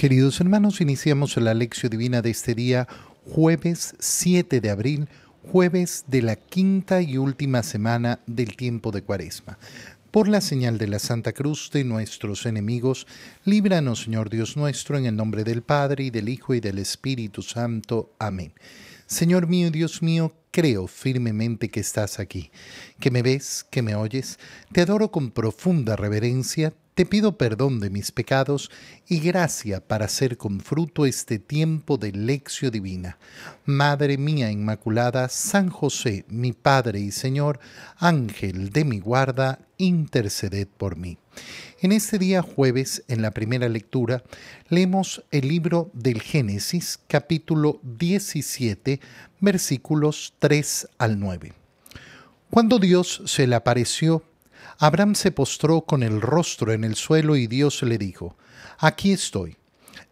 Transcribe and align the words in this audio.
Queridos 0.00 0.40
hermanos, 0.40 0.80
iniciamos 0.80 1.36
la 1.36 1.52
lección 1.52 1.90
divina 1.90 2.22
de 2.22 2.30
este 2.30 2.54
día, 2.54 2.88
jueves 3.26 3.94
7 3.98 4.62
de 4.62 4.70
abril, 4.70 5.10
jueves 5.52 6.06
de 6.06 6.22
la 6.22 6.36
quinta 6.36 7.02
y 7.02 7.18
última 7.18 7.62
semana 7.62 8.20
del 8.26 8.56
tiempo 8.56 8.92
de 8.92 9.02
Cuaresma. 9.02 9.58
Por 10.10 10.26
la 10.26 10.40
señal 10.40 10.78
de 10.78 10.86
la 10.86 11.00
Santa 11.00 11.34
Cruz 11.34 11.68
de 11.70 11.84
nuestros 11.84 12.46
enemigos, 12.46 13.06
líbranos, 13.44 14.04
Señor 14.04 14.30
Dios 14.30 14.56
nuestro, 14.56 14.96
en 14.96 15.04
el 15.04 15.16
nombre 15.16 15.44
del 15.44 15.60
Padre, 15.60 16.04
y 16.04 16.10
del 16.10 16.30
Hijo, 16.30 16.54
y 16.54 16.60
del 16.60 16.78
Espíritu 16.78 17.42
Santo. 17.42 18.14
Amén. 18.18 18.54
Señor 19.04 19.48
mío 19.48 19.70
Dios 19.70 20.00
mío, 20.00 20.32
creo 20.50 20.86
firmemente 20.86 21.68
que 21.68 21.80
estás 21.80 22.20
aquí, 22.20 22.50
que 23.00 23.10
me 23.10 23.20
ves, 23.20 23.66
que 23.70 23.82
me 23.82 23.94
oyes. 23.96 24.38
Te 24.72 24.80
adoro 24.80 25.10
con 25.10 25.30
profunda 25.30 25.94
reverencia, 25.94 26.72
te 27.00 27.06
pido 27.06 27.38
perdón 27.38 27.80
de 27.80 27.88
mis 27.88 28.12
pecados 28.12 28.70
y 29.08 29.20
gracia 29.20 29.80
para 29.80 30.04
hacer 30.04 30.36
con 30.36 30.60
fruto 30.60 31.06
este 31.06 31.38
tiempo 31.38 31.96
de 31.96 32.12
lección 32.12 32.70
divina. 32.70 33.16
Madre 33.64 34.18
mía 34.18 34.50
Inmaculada, 34.50 35.30
San 35.30 35.70
José, 35.70 36.26
mi 36.28 36.52
Padre 36.52 37.00
y 37.00 37.10
Señor, 37.10 37.58
Ángel 37.96 38.68
de 38.68 38.84
mi 38.84 39.00
guarda, 39.00 39.60
interceded 39.78 40.68
por 40.68 40.96
mí. 40.96 41.16
En 41.80 41.92
este 41.92 42.18
día 42.18 42.42
jueves, 42.42 43.02
en 43.08 43.22
la 43.22 43.30
primera 43.30 43.70
lectura, 43.70 44.22
leemos 44.68 45.24
el 45.30 45.48
libro 45.48 45.90
del 45.94 46.20
Génesis, 46.20 47.00
capítulo 47.06 47.80
17, 47.82 49.00
versículos 49.40 50.34
3 50.38 50.88
al 50.98 51.18
9. 51.18 51.54
Cuando 52.50 52.78
Dios 52.78 53.22
se 53.24 53.46
le 53.46 53.54
apareció, 53.54 54.22
Abraham 54.78 55.14
se 55.14 55.30
postró 55.30 55.82
con 55.82 56.02
el 56.02 56.20
rostro 56.20 56.72
en 56.72 56.84
el 56.84 56.94
suelo 56.94 57.36
y 57.36 57.46
Dios 57.46 57.82
le 57.82 57.98
dijo, 57.98 58.36
Aquí 58.78 59.12
estoy. 59.12 59.56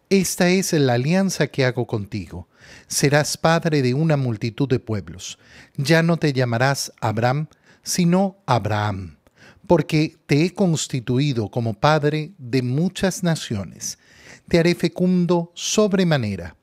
Esta 0.09 0.49
es 0.49 0.73
la 0.73 0.93
alianza 0.93 1.47
que 1.47 1.65
hago 1.65 1.87
contigo. 1.87 2.47
Serás 2.87 3.37
padre 3.37 3.81
de 3.81 3.93
una 3.93 4.17
multitud 4.17 4.67
de 4.67 4.79
pueblos. 4.79 5.39
Ya 5.75 6.03
no 6.03 6.17
te 6.17 6.33
llamarás 6.33 6.91
Abraham, 7.01 7.47
sino 7.83 8.37
Abraham, 8.45 9.17
porque 9.65 10.17
te 10.25 10.45
he 10.45 10.53
constituido 10.53 11.49
como 11.49 11.73
padre 11.73 12.33
de 12.37 12.61
muchas 12.61 13.23
naciones. 13.23 13.97
Te 14.47 14.59
haré 14.59 14.75
fecundo 14.75 15.51
sobremanera. 15.55 16.55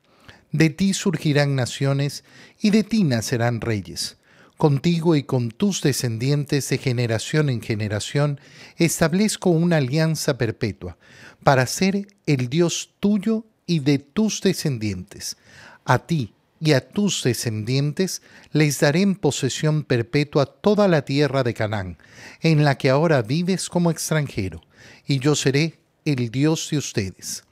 De 0.51 0.69
ti 0.69 0.93
surgirán 0.93 1.55
naciones 1.55 2.23
y 2.59 2.69
de 2.69 2.83
ti 2.83 3.03
nacerán 3.03 3.59
reyes 3.61 4.17
Contigo 4.57 5.15
y 5.15 5.21
con 5.21 5.51
tus 5.51 5.81
descendientes 5.81 6.67
de 6.69 6.79
generación 6.79 7.49
en 7.49 7.61
generación 7.61 8.41
establezco 8.77 9.51
una 9.51 9.77
alianza 9.77 10.39
perpetua 10.39 10.97
para 11.43 11.67
ser 11.67 12.07
el 12.25 12.49
Dios 12.49 12.89
tuyo 12.99 13.45
y 13.67 13.79
de 13.79 13.99
tus 13.99 14.41
descendientes. 14.41 15.37
A 15.85 15.99
ti 15.99 16.33
y 16.59 16.73
a 16.73 16.89
tus 16.89 17.21
descendientes 17.21 18.23
les 18.51 18.79
daré 18.79 19.01
en 19.01 19.15
posesión 19.15 19.83
perpetua 19.83 20.47
toda 20.47 20.87
la 20.87 21.03
tierra 21.03 21.43
de 21.43 21.53
Canaán, 21.53 21.99
en 22.41 22.63
la 22.65 22.79
que 22.79 22.89
ahora 22.89 23.21
vives 23.21 23.69
como 23.69 23.91
extranjero, 23.91 24.63
y 25.05 25.19
yo 25.19 25.35
seré 25.35 25.79
el 26.03 26.31
Dios 26.31 26.69
de 26.71 26.79
ustedes. 26.79 27.43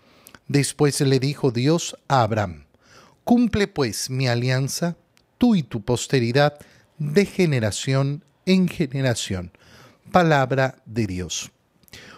Después 0.48 1.00
le 1.02 1.20
dijo 1.20 1.52
Dios 1.52 1.96
a 2.08 2.24
Abraham, 2.24 2.66
Cumple 3.24 3.68
pues 3.68 4.10
mi 4.10 4.28
alianza, 4.28 4.96
tú 5.38 5.56
y 5.56 5.64
tu 5.64 5.84
posteridad, 5.84 6.58
de 6.98 7.26
generación 7.26 8.24
en 8.46 8.68
generación. 8.68 9.52
Palabra 10.12 10.78
de 10.86 11.08
Dios. 11.08 11.52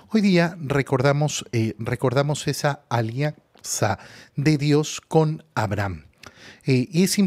Hoy 0.10 0.22
día 0.22 0.58
recordamos, 0.60 1.46
eh, 1.52 1.76
recordamos 1.80 2.48
esa 2.48 2.84
alianza 2.90 4.00
de 4.36 4.58
Dios 4.58 5.02
con 5.02 5.44
Abraham. 5.56 6.06
Eh, 6.66 6.88
y 6.92 7.04
es 7.04 7.18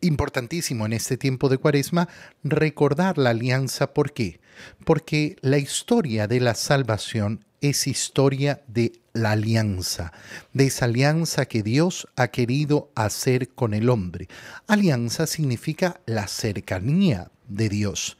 importantísimo 0.00 0.86
en 0.86 0.92
este 0.92 1.16
tiempo 1.16 1.48
de 1.48 1.58
cuaresma 1.58 2.08
recordar 2.42 3.18
la 3.18 3.30
alianza. 3.30 3.94
¿Por 3.94 4.12
qué? 4.12 4.40
Porque 4.84 5.36
la 5.40 5.58
historia 5.58 6.26
de 6.26 6.40
la 6.40 6.54
salvación 6.54 7.44
es 7.60 7.86
historia 7.86 8.62
de 8.66 9.03
la 9.14 9.30
alianza, 9.30 10.12
de 10.52 10.66
esa 10.66 10.86
alianza 10.86 11.46
que 11.46 11.62
Dios 11.62 12.08
ha 12.16 12.28
querido 12.28 12.90
hacer 12.96 13.48
con 13.48 13.72
el 13.72 13.88
hombre. 13.88 14.28
Alianza 14.66 15.28
significa 15.28 16.00
la 16.04 16.26
cercanía 16.26 17.30
de 17.46 17.68
Dios, 17.68 18.18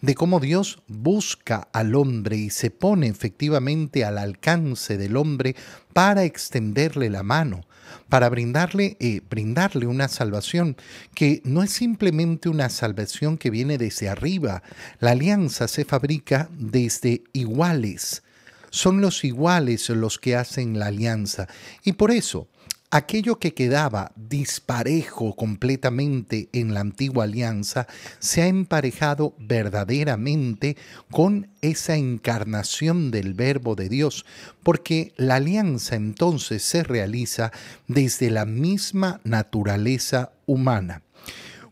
de 0.00 0.16
cómo 0.16 0.40
Dios 0.40 0.82
busca 0.88 1.68
al 1.72 1.94
hombre 1.94 2.36
y 2.36 2.50
se 2.50 2.72
pone 2.72 3.06
efectivamente 3.06 4.04
al 4.04 4.18
alcance 4.18 4.98
del 4.98 5.16
hombre 5.16 5.54
para 5.92 6.24
extenderle 6.24 7.08
la 7.08 7.22
mano, 7.22 7.60
para 8.08 8.28
brindarle, 8.28 8.96
eh, 8.98 9.20
brindarle 9.30 9.86
una 9.86 10.08
salvación 10.08 10.76
que 11.14 11.40
no 11.44 11.62
es 11.62 11.70
simplemente 11.70 12.48
una 12.48 12.68
salvación 12.68 13.38
que 13.38 13.50
viene 13.50 13.78
desde 13.78 14.08
arriba. 14.08 14.64
La 14.98 15.12
alianza 15.12 15.68
se 15.68 15.84
fabrica 15.84 16.48
desde 16.58 17.22
iguales 17.32 18.24
son 18.72 19.00
los 19.00 19.22
iguales 19.22 19.88
los 19.90 20.18
que 20.18 20.34
hacen 20.34 20.78
la 20.78 20.86
alianza. 20.86 21.46
Y 21.84 21.92
por 21.92 22.10
eso, 22.10 22.48
aquello 22.90 23.38
que 23.38 23.52
quedaba 23.54 24.12
disparejo 24.16 25.36
completamente 25.36 26.48
en 26.52 26.72
la 26.72 26.80
antigua 26.80 27.24
alianza 27.24 27.86
se 28.18 28.42
ha 28.42 28.46
emparejado 28.46 29.34
verdaderamente 29.38 30.76
con 31.10 31.48
esa 31.60 31.96
encarnación 31.96 33.10
del 33.10 33.34
verbo 33.34 33.76
de 33.76 33.90
Dios, 33.90 34.24
porque 34.62 35.12
la 35.16 35.36
alianza 35.36 35.94
entonces 35.94 36.62
se 36.62 36.82
realiza 36.82 37.52
desde 37.88 38.30
la 38.30 38.46
misma 38.46 39.20
naturaleza 39.22 40.32
humana. 40.46 41.02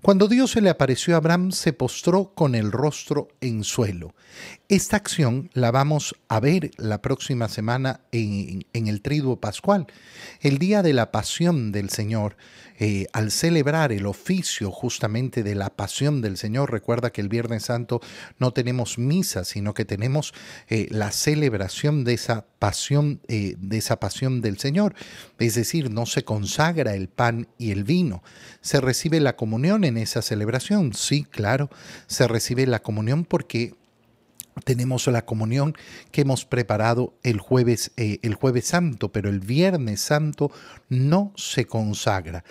Cuando 0.03 0.29
Dios 0.29 0.53
se 0.53 0.63
le 0.63 0.71
apareció 0.71 1.15
a 1.15 1.19
Abraham, 1.19 1.53
se 1.53 1.75
postró 1.75 2.33
con 2.35 2.55
el 2.55 2.73
rostro 2.73 3.29
en 3.43 3.65
suelo. 3.65 4.15
Esta 4.71 4.97
acción 4.97 5.51
la 5.53 5.71
vamos 5.73 6.15
a 6.29 6.41
ver 6.41 6.71
la 6.79 7.03
próxima 7.03 7.49
semana 7.49 8.01
en, 8.11 8.65
el 8.73 9.03
triduo 9.03 9.41
pascual. 9.41 9.89
El 10.41 10.59
día 10.59 10.83
de 10.83 10.95
la 10.95 11.11
pasión 11.11 11.71
del 11.71 11.91
Señor, 11.91 12.37
eh, 12.79 13.09
al 13.13 13.31
celebrar 13.31 13.93
el 13.93 14.07
oficio 14.07 14.71
justamente 14.71 15.43
de 15.43 15.55
la 15.55 15.69
pasión 15.69 16.23
del 16.23 16.39
Señor, 16.39 16.71
recuerda 16.71 17.11
que 17.11 17.21
el 17.21 17.29
Viernes 17.29 17.65
Santo 17.65 18.01
no 18.39 18.53
tenemos 18.53 18.97
misa, 18.97 19.45
sino 19.45 19.75
que 19.75 19.85
tenemos 19.85 20.33
eh, 20.69 20.87
la 20.91 21.11
celebración 21.11 22.05
de 22.05 22.15
esa 22.15 22.47
pasión, 22.59 23.21
eh, 23.29 23.57
de 23.59 23.79
esa 23.79 23.99
pasión 23.99 24.41
del 24.41 24.59
Señor. 24.59 24.95
Es 25.39 25.57
decir, 25.57 25.91
no 25.91 26.07
se 26.07 26.25
consagra 26.25 26.95
el 26.95 27.09
pan 27.09 27.49
y 27.59 27.73
el 27.73 27.85
vino. 27.85 28.23
Se 28.61 28.81
recibe 28.81 29.21
la 29.21 29.37
comunión 29.37 29.85
en 29.91 29.99
esa 29.99 30.23
celebración. 30.23 30.95
Sí, 30.95 31.25
claro, 31.25 31.71
se 32.07 32.27
recibe 32.27 32.67
la 32.67 32.81
comunión 32.81 33.25
porque 33.25 33.75
tenemos 34.65 35.07
la 35.07 35.25
comunión 35.25 35.75
que 36.11 36.23
hemos 36.23 36.45
preparado 36.45 37.15
el 37.23 37.39
jueves, 37.39 37.93
eh, 37.97 38.19
el 38.23 38.35
jueves 38.35 38.67
santo, 38.67 39.13
pero 39.13 39.29
el 39.29 39.41
viernes 39.41 40.01
santo 40.01 40.51
no 40.89 41.33
se 41.37 41.67
consagra. 41.67 42.45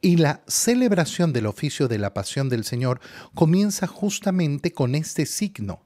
Y 0.00 0.16
la 0.16 0.42
celebración 0.48 1.32
del 1.32 1.46
oficio 1.46 1.86
de 1.86 1.98
la 1.98 2.12
pasión 2.12 2.48
del 2.48 2.64
Señor 2.64 3.00
comienza 3.34 3.86
justamente 3.86 4.72
con 4.72 4.94
este 4.94 5.26
signo. 5.26 5.84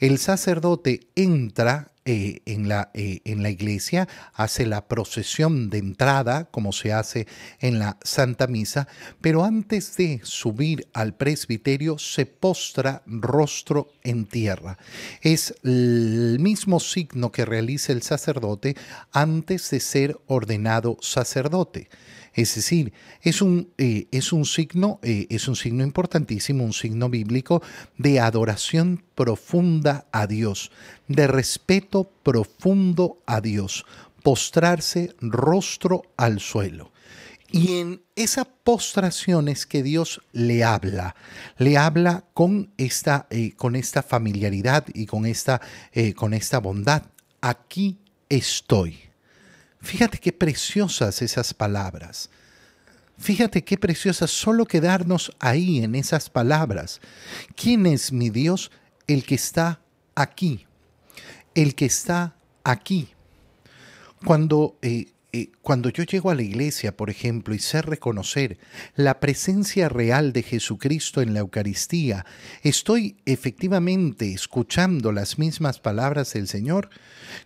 El 0.00 0.18
sacerdote 0.18 1.08
entra 1.14 1.91
eh, 2.04 2.40
en, 2.46 2.68
la, 2.68 2.90
eh, 2.94 3.20
en 3.24 3.44
la 3.44 3.50
iglesia, 3.50 4.08
hace 4.34 4.66
la 4.66 4.88
procesión 4.88 5.70
de 5.70 5.78
entrada, 5.78 6.46
como 6.50 6.72
se 6.72 6.92
hace 6.92 7.28
en 7.60 7.78
la 7.78 7.96
Santa 8.02 8.48
Misa, 8.48 8.88
pero 9.20 9.44
antes 9.44 9.96
de 9.96 10.20
subir 10.24 10.88
al 10.94 11.14
presbiterio 11.14 11.98
se 11.98 12.26
postra 12.26 13.02
rostro 13.06 13.92
en 14.02 14.26
tierra. 14.26 14.78
Es 15.20 15.54
el 15.62 16.38
mismo 16.40 16.80
signo 16.80 17.30
que 17.30 17.44
realiza 17.44 17.92
el 17.92 18.02
sacerdote 18.02 18.76
antes 19.12 19.70
de 19.70 19.78
ser 19.78 20.18
ordenado 20.26 20.96
sacerdote. 21.00 21.88
Es 22.34 22.54
decir, 22.54 22.92
es 23.20 23.42
un, 23.42 23.70
eh, 23.76 24.06
es 24.10 24.32
un 24.32 24.44
signo, 24.44 25.00
eh, 25.02 25.26
es 25.28 25.48
un 25.48 25.56
signo 25.56 25.84
importantísimo, 25.84 26.64
un 26.64 26.72
signo 26.72 27.10
bíblico 27.10 27.62
de 27.98 28.20
adoración 28.20 29.04
profunda 29.14 30.06
a 30.12 30.26
Dios, 30.26 30.70
de 31.08 31.26
respeto 31.26 32.10
profundo 32.22 33.18
a 33.26 33.40
Dios, 33.40 33.84
postrarse 34.22 35.14
rostro 35.20 36.02
al 36.16 36.40
suelo. 36.40 36.90
Y 37.50 37.80
en 37.80 38.02
esa 38.16 38.46
postración 38.46 39.48
es 39.48 39.66
que 39.66 39.82
Dios 39.82 40.22
le 40.32 40.64
habla, 40.64 41.14
le 41.58 41.76
habla 41.76 42.24
con 42.32 42.72
esta, 42.78 43.26
eh, 43.28 43.52
con 43.56 43.76
esta 43.76 44.02
familiaridad 44.02 44.86
y 44.94 45.04
con 45.04 45.26
esta, 45.26 45.60
con 46.16 46.32
esta 46.32 46.60
bondad. 46.60 47.02
Aquí 47.42 47.98
estoy. 48.30 49.11
Fíjate 49.82 50.18
qué 50.18 50.32
preciosas 50.32 51.20
esas 51.22 51.52
palabras. 51.52 52.30
Fíjate 53.18 53.62
qué 53.62 53.76
preciosas 53.76 54.30
solo 54.30 54.64
quedarnos 54.64 55.32
ahí 55.38 55.82
en 55.82 55.96
esas 55.96 56.30
palabras. 56.30 57.00
¿Quién 57.56 57.86
es 57.86 58.12
mi 58.12 58.30
Dios? 58.30 58.70
El 59.06 59.24
que 59.24 59.34
está 59.34 59.80
aquí. 60.14 60.66
El 61.54 61.74
que 61.74 61.84
está 61.84 62.36
aquí. 62.64 63.10
Cuando, 64.24 64.78
eh, 64.82 65.12
eh, 65.34 65.50
cuando 65.62 65.88
yo 65.88 66.04
llego 66.04 66.30
a 66.30 66.34
la 66.34 66.42
iglesia, 66.42 66.94
por 66.94 67.08
ejemplo, 67.08 67.54
y 67.54 67.58
sé 67.58 67.80
reconocer 67.80 68.58
la 68.96 69.18
presencia 69.18 69.88
real 69.88 70.34
de 70.34 70.42
Jesucristo 70.42 71.22
en 71.22 71.32
la 71.32 71.40
Eucaristía, 71.40 72.26
estoy 72.62 73.16
efectivamente 73.24 74.34
escuchando 74.34 75.10
las 75.10 75.38
mismas 75.38 75.80
palabras 75.80 76.34
del 76.34 76.48
Señor, 76.48 76.90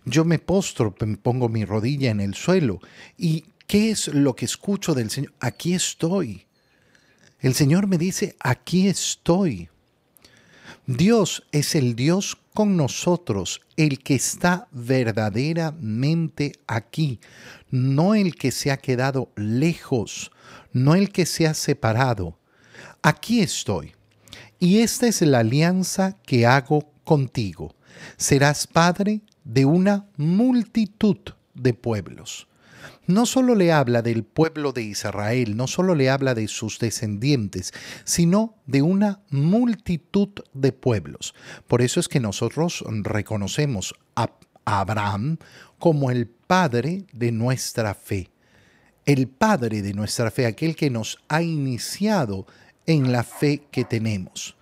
yo 0.03 0.25
me 0.25 0.37
postro, 0.37 0.93
pongo 1.21 1.47
mi 1.47 1.63
rodilla 1.63 2.11
en 2.11 2.19
el 2.19 2.35
suelo 2.35 2.81
y 3.17 3.45
¿qué 3.67 3.91
es 3.91 4.09
lo 4.09 4.35
que 4.35 4.43
escucho 4.43 4.93
del 4.93 5.09
Señor? 5.09 5.33
Aquí 5.39 5.73
estoy. 5.73 6.45
El 7.39 7.53
Señor 7.53 7.87
me 7.87 7.97
dice, 7.97 8.35
aquí 8.39 8.89
estoy. 8.89 9.69
Dios 10.87 11.43
es 11.53 11.73
el 11.75 11.95
Dios 11.95 12.37
con 12.57 12.75
nosotros, 12.75 13.61
el 13.75 13.99
que 13.99 14.15
está 14.15 14.67
verdaderamente 14.71 16.53
aquí, 16.65 17.19
no 17.69 18.15
el 18.15 18.33
que 18.33 18.49
se 18.49 18.71
ha 18.71 18.77
quedado 18.77 19.31
lejos, 19.35 20.31
no 20.73 20.95
el 20.95 21.11
que 21.11 21.27
se 21.27 21.45
ha 21.45 21.53
separado. 21.53 22.39
Aquí 23.03 23.41
estoy. 23.41 23.93
Y 24.57 24.79
esta 24.79 25.05
es 25.05 25.21
la 25.21 25.41
alianza 25.41 26.17
que 26.25 26.47
hago 26.47 26.91
contigo. 27.03 27.75
Serás 28.17 28.65
padre 28.65 29.21
de 29.43 29.65
una 29.65 30.07
multitud 30.17 31.19
de 31.53 31.75
pueblos 31.75 32.47
no 33.05 33.25
solo 33.25 33.55
le 33.55 33.71
habla 33.71 34.01
del 34.01 34.23
pueblo 34.23 34.71
de 34.71 34.83
Israel, 34.83 35.55
no 35.55 35.67
solo 35.67 35.95
le 35.95 36.09
habla 36.09 36.33
de 36.33 36.47
sus 36.47 36.79
descendientes, 36.79 37.73
sino 38.03 38.55
de 38.65 38.81
una 38.81 39.21
multitud 39.29 40.29
de 40.53 40.71
pueblos. 40.71 41.33
Por 41.67 41.81
eso 41.81 41.99
es 41.99 42.07
que 42.07 42.19
nosotros 42.19 42.83
reconocemos 42.87 43.93
a 44.15 44.31
Abraham 44.65 45.37
como 45.79 46.11
el 46.11 46.27
padre 46.27 47.05
de 47.13 47.31
nuestra 47.31 47.93
fe. 47.93 48.29
El 49.05 49.27
padre 49.29 49.81
de 49.81 49.93
nuestra 49.93 50.31
fe, 50.31 50.45
aquel 50.45 50.75
que 50.75 50.89
nos 50.89 51.17
ha 51.29 51.41
iniciado 51.41 52.45
en 52.85 53.11
la 53.11 53.23
fe 53.23 53.63
que 53.71 53.85
tenemos. 53.85 54.57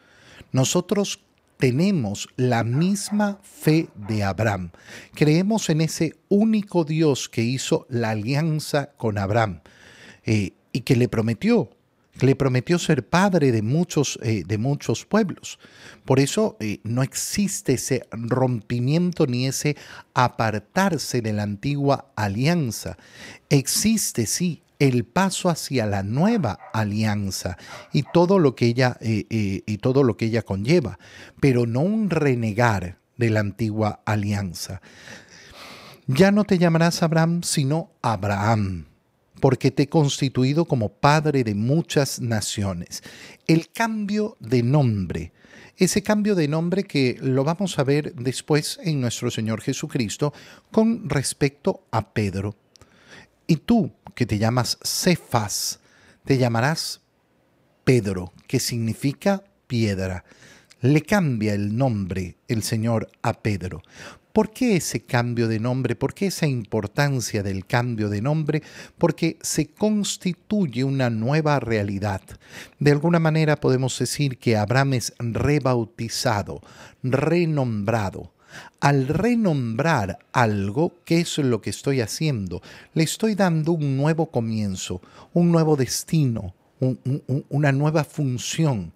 Nosotros 0.51 1.19
tenemos 1.57 2.27
la 2.35 2.63
misma 2.63 3.39
fe 3.43 3.87
de 3.95 4.23
Abraham. 4.23 4.71
Creemos 5.13 5.69
en 5.69 5.81
ese 5.81 6.15
único 6.29 6.83
Dios 6.83 7.29
que 7.29 7.43
hizo 7.43 7.85
la 7.89 8.11
alianza 8.11 8.91
con 8.97 9.17
Abraham 9.17 9.61
eh, 10.25 10.53
y 10.71 10.81
que 10.81 10.95
le 10.95 11.07
prometió, 11.07 11.69
le 12.19 12.35
prometió 12.35 12.79
ser 12.79 13.07
padre 13.07 13.51
de 13.51 13.61
muchos, 13.61 14.19
eh, 14.21 14.43
de 14.45 14.57
muchos 14.57 15.05
pueblos. 15.05 15.59
Por 16.03 16.19
eso 16.19 16.57
eh, 16.59 16.79
no 16.83 17.03
existe 17.03 17.73
ese 17.73 18.05
rompimiento 18.11 19.25
ni 19.27 19.47
ese 19.47 19.75
apartarse 20.13 21.21
de 21.21 21.33
la 21.33 21.43
antigua 21.43 22.11
alianza. 22.15 22.97
Existe, 23.49 24.25
sí, 24.25 24.61
el 24.79 25.05
paso 25.05 25.49
hacia 25.49 25.85
la 25.85 26.03
nueva 26.03 26.59
alianza 26.73 27.57
y 27.93 28.03
todo 28.03 28.39
lo 28.39 28.55
que 28.55 28.67
ella 28.67 28.97
eh, 29.01 29.25
eh, 29.29 29.63
y 29.65 29.77
todo 29.77 30.03
lo 30.03 30.17
que 30.17 30.25
ella 30.25 30.41
conlleva, 30.41 30.99
pero 31.39 31.65
no 31.65 31.81
un 31.81 32.09
renegar 32.09 32.99
de 33.17 33.29
la 33.29 33.39
antigua 33.39 34.01
alianza. 34.05 34.81
Ya 36.07 36.31
no 36.31 36.43
te 36.43 36.57
llamarás 36.57 37.01
Abraham, 37.01 37.41
sino 37.41 37.91
Abraham, 38.01 38.85
porque 39.39 39.71
te 39.71 39.83
he 39.83 39.89
constituido 39.89 40.65
como 40.65 40.89
padre 40.89 41.43
de 41.43 41.55
muchas 41.55 42.21
naciones. 42.21 43.01
El 43.47 43.71
cambio 43.71 44.37
de 44.39 44.61
nombre, 44.61 45.33
ese 45.77 46.03
cambio 46.03 46.35
de 46.35 46.47
nombre 46.47 46.83
que 46.83 47.17
lo 47.21 47.43
vamos 47.43 47.79
a 47.79 47.83
ver 47.83 48.13
después 48.13 48.79
en 48.83 49.01
nuestro 49.01 49.31
Señor 49.31 49.61
Jesucristo 49.61 50.33
con 50.71 51.09
respecto 51.09 51.85
a 51.91 52.13
Pedro. 52.13 52.55
Y 53.47 53.57
tú, 53.57 53.91
que 54.15 54.25
te 54.25 54.37
llamas 54.37 54.77
Cefas, 54.83 55.79
te 56.23 56.37
llamarás 56.37 57.01
Pedro, 57.83 58.33
que 58.47 58.59
significa 58.59 59.43
piedra. 59.67 60.25
Le 60.81 61.01
cambia 61.01 61.53
el 61.53 61.75
nombre 61.77 62.37
el 62.47 62.63
Señor 62.63 63.09
a 63.21 63.33
Pedro. 63.33 63.81
¿Por 64.35 64.51
qué 64.51 64.75
ese 64.75 64.99
cambio 64.99 65.47
de 65.47 65.61
nombre? 65.61 65.95
¿Por 65.95 66.13
qué 66.13 66.27
esa 66.27 66.45
importancia 66.45 67.41
del 67.41 67.65
cambio 67.65 68.09
de 68.09 68.21
nombre? 68.21 68.63
Porque 68.97 69.37
se 69.41 69.67
constituye 69.67 70.83
una 70.83 71.09
nueva 71.09 71.61
realidad. 71.61 72.21
De 72.77 72.91
alguna 72.91 73.19
manera 73.19 73.55
podemos 73.55 73.97
decir 73.97 74.37
que 74.37 74.57
Abraham 74.57 74.95
es 74.95 75.13
rebautizado, 75.19 76.59
renombrado. 77.01 78.34
Al 78.79 79.07
renombrar 79.07 80.19
algo, 80.31 80.93
¿qué 81.05 81.19
es 81.21 81.37
lo 81.37 81.61
que 81.61 81.69
estoy 81.69 82.01
haciendo? 82.01 82.61
Le 82.93 83.03
estoy 83.03 83.35
dando 83.35 83.71
un 83.71 83.97
nuevo 83.97 84.27
comienzo, 84.27 85.01
un 85.33 85.51
nuevo 85.51 85.75
destino, 85.75 86.53
una 87.49 87.71
nueva 87.71 88.03
función. 88.03 88.93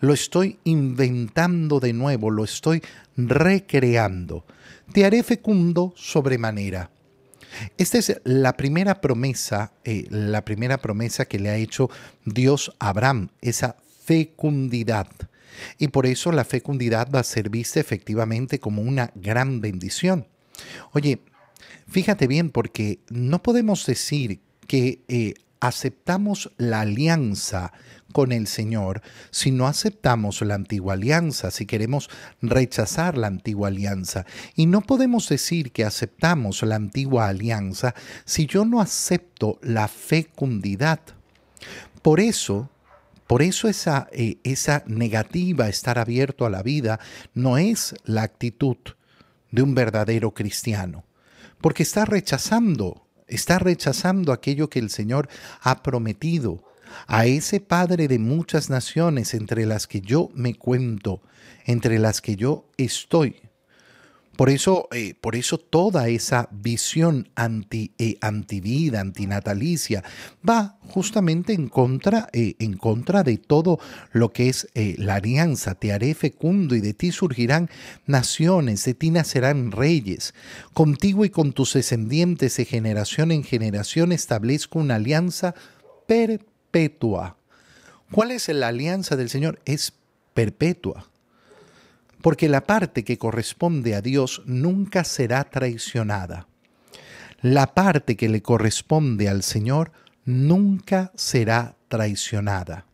Lo 0.00 0.14
estoy 0.14 0.58
inventando 0.64 1.80
de 1.80 1.92
nuevo, 1.92 2.30
lo 2.30 2.44
estoy 2.44 2.82
recreando. 3.16 4.44
Te 4.92 5.04
haré 5.04 5.22
fecundo 5.22 5.92
sobremanera. 5.96 6.90
Esta 7.76 7.98
es 7.98 8.20
la 8.24 8.56
primera 8.56 9.00
promesa, 9.00 9.72
eh, 9.84 10.06
la 10.10 10.44
primera 10.44 10.78
promesa 10.78 11.24
que 11.26 11.38
le 11.38 11.50
ha 11.50 11.56
hecho 11.56 11.90
Dios 12.24 12.72
a 12.78 12.90
Abraham, 12.90 13.28
esa 13.40 13.76
fecundidad. 14.04 15.08
Y 15.78 15.88
por 15.88 16.06
eso 16.06 16.32
la 16.32 16.44
fecundidad 16.44 17.08
va 17.14 17.20
a 17.20 17.24
ser 17.24 17.50
vista 17.50 17.80
efectivamente 17.80 18.60
como 18.60 18.82
una 18.82 19.12
gran 19.14 19.60
bendición. 19.60 20.26
Oye, 20.92 21.20
fíjate 21.88 22.26
bien, 22.26 22.50
porque 22.50 23.00
no 23.08 23.42
podemos 23.42 23.86
decir 23.86 24.40
que 24.66 25.02
eh, 25.08 25.34
aceptamos 25.60 26.50
la 26.56 26.80
alianza 26.80 27.72
con 28.12 28.32
el 28.32 28.46
Señor 28.46 29.02
si 29.30 29.50
no 29.50 29.66
aceptamos 29.66 30.40
la 30.42 30.54
antigua 30.54 30.94
alianza, 30.94 31.50
si 31.50 31.66
queremos 31.66 32.10
rechazar 32.42 33.16
la 33.16 33.28
antigua 33.28 33.68
alianza. 33.68 34.26
Y 34.56 34.66
no 34.66 34.80
podemos 34.80 35.28
decir 35.28 35.72
que 35.72 35.84
aceptamos 35.84 36.62
la 36.62 36.76
antigua 36.76 37.28
alianza 37.28 37.94
si 38.24 38.46
yo 38.46 38.64
no 38.64 38.80
acepto 38.80 39.58
la 39.62 39.86
fecundidad. 39.88 41.00
Por 42.02 42.20
eso, 42.20 42.70
por 43.30 43.42
eso 43.42 43.68
esa, 43.68 44.08
eh, 44.10 44.38
esa 44.42 44.82
negativa 44.88 45.68
estar 45.68 46.00
abierto 46.00 46.46
a 46.46 46.50
la 46.50 46.64
vida 46.64 46.98
no 47.32 47.58
es 47.58 47.94
la 48.02 48.22
actitud 48.22 48.76
de 49.52 49.62
un 49.62 49.72
verdadero 49.72 50.34
cristiano, 50.34 51.04
porque 51.60 51.84
está 51.84 52.04
rechazando, 52.04 53.06
está 53.28 53.60
rechazando 53.60 54.32
aquello 54.32 54.68
que 54.68 54.80
el 54.80 54.90
Señor 54.90 55.28
ha 55.60 55.84
prometido 55.84 56.64
a 57.06 57.26
ese 57.26 57.60
Padre 57.60 58.08
de 58.08 58.18
muchas 58.18 58.68
naciones 58.68 59.32
entre 59.32 59.64
las 59.64 59.86
que 59.86 60.00
yo 60.00 60.30
me 60.34 60.56
cuento, 60.56 61.22
entre 61.66 62.00
las 62.00 62.20
que 62.20 62.34
yo 62.34 62.68
estoy. 62.78 63.36
Por 64.40 64.48
eso, 64.48 64.88
eh, 64.92 65.12
por 65.20 65.36
eso 65.36 65.58
toda 65.58 66.08
esa 66.08 66.48
visión 66.50 67.28
anti, 67.34 67.92
eh, 67.98 68.16
antivida, 68.22 69.02
antinatalicia, 69.02 70.02
va 70.48 70.78
justamente 70.80 71.52
en 71.52 71.68
contra, 71.68 72.30
eh, 72.32 72.54
en 72.58 72.78
contra 72.78 73.22
de 73.22 73.36
todo 73.36 73.78
lo 74.12 74.32
que 74.32 74.48
es 74.48 74.66
la 74.74 75.16
alianza. 75.16 75.74
Te 75.74 75.92
haré 75.92 76.14
fecundo 76.14 76.74
y 76.74 76.80
de 76.80 76.94
ti 76.94 77.12
surgirán 77.12 77.68
naciones, 78.06 78.82
de 78.86 78.94
ti 78.94 79.10
nacerán 79.10 79.72
reyes. 79.72 80.32
Contigo 80.72 81.26
y 81.26 81.28
con 81.28 81.52
tus 81.52 81.74
descendientes 81.74 82.56
de 82.56 82.64
generación 82.64 83.32
en 83.32 83.44
generación 83.44 84.10
establezco 84.10 84.78
una 84.78 84.94
alianza 84.94 85.54
perpetua. 86.06 87.36
¿Cuál 88.10 88.30
es 88.30 88.48
la 88.48 88.68
alianza 88.68 89.16
del 89.16 89.28
Señor? 89.28 89.60
Es 89.66 89.92
perpetua 90.32 91.09
porque 92.22 92.48
la 92.48 92.62
parte 92.66 93.04
que 93.04 93.18
corresponde 93.18 93.94
a 93.94 94.02
Dios 94.02 94.42
nunca 94.46 95.04
será 95.04 95.44
traicionada. 95.44 96.48
La 97.40 97.74
parte 97.74 98.16
que 98.16 98.28
le 98.28 98.42
corresponde 98.42 99.28
al 99.28 99.42
Señor 99.42 99.92
nunca 100.24 101.10
será 101.14 101.76
traicionada. 101.88 102.86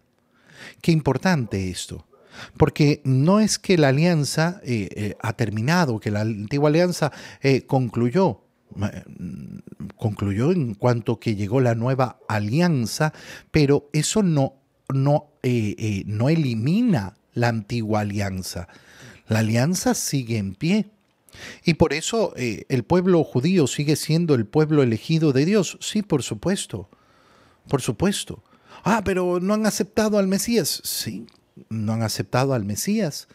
Qué 0.81 0.93
importante 0.93 1.69
esto, 1.69 2.07
porque 2.57 3.03
no 3.05 3.41
es 3.41 3.59
que 3.59 3.77
la 3.77 3.89
alianza 3.89 4.61
eh, 4.65 4.89
eh, 4.95 5.17
ha 5.21 5.33
terminado, 5.33 6.01
que 6.01 6.11
la 6.11 6.21
antigua 6.21 6.69
alianza 6.69 7.13
eh, 7.43 7.67
concluyó, 7.67 8.43
concluyó 9.97 10.53
en 10.53 10.75
cuanto 10.75 11.19
que 11.19 11.35
llegó 11.35 11.61
la 11.61 11.75
nueva 11.75 12.19
alianza, 12.29 13.13
pero 13.51 13.89
eso 13.93 14.23
no, 14.23 14.55
no, 14.93 15.33
no 16.07 16.29
elimina 16.29 17.15
la 17.33 17.49
antigua 17.49 18.01
alianza. 18.01 18.69
La 19.29 19.41
alianza 19.41 19.95
sigue 19.95 20.39
en 20.39 20.55
pie. 20.55 20.91
Y 21.65 21.75
por 21.75 21.93
eso 21.93 22.33
eh, 22.37 22.65
el 22.69 22.85
pueblo 22.85 23.23
judío 23.25 23.67
sigue 23.67 23.97
siendo 23.97 24.35
el 24.35 24.47
pueblo 24.47 24.83
elegido 24.83 25.33
de 25.33 25.45
Dios. 25.45 25.77
Sí, 25.81 26.03
por 26.03 26.23
supuesto. 26.23 26.89
Por 27.69 27.83
supuesto. 27.83 28.43
Ah, 28.85 29.03
pero 29.05 29.41
no 29.41 29.55
han 29.55 29.67
aceptado 29.67 30.19
al 30.19 30.29
Mesías. 30.29 30.81
Sí, 30.85 31.27
no 31.69 31.93
han 31.93 32.03
aceptado 32.03 32.55
al 32.55 32.65
Mesías. 32.65 33.29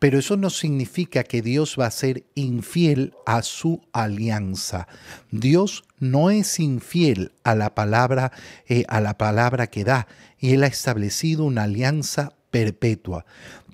pero 0.00 0.18
eso 0.18 0.38
no 0.38 0.48
significa 0.48 1.24
que 1.24 1.42
Dios 1.42 1.76
va 1.78 1.84
a 1.84 1.90
ser 1.90 2.24
infiel 2.34 3.12
a 3.26 3.42
su 3.42 3.82
alianza. 3.92 4.88
Dios 5.30 5.84
no 5.98 6.30
es 6.30 6.58
infiel 6.58 7.32
a 7.44 7.54
la 7.54 7.74
palabra, 7.74 8.32
eh, 8.66 8.84
a 8.88 9.02
la 9.02 9.18
palabra 9.18 9.66
que 9.66 9.84
da, 9.84 10.08
y 10.38 10.54
Él 10.54 10.64
ha 10.64 10.68
establecido 10.68 11.44
una 11.44 11.64
alianza 11.64 12.32
perpetua 12.50 13.26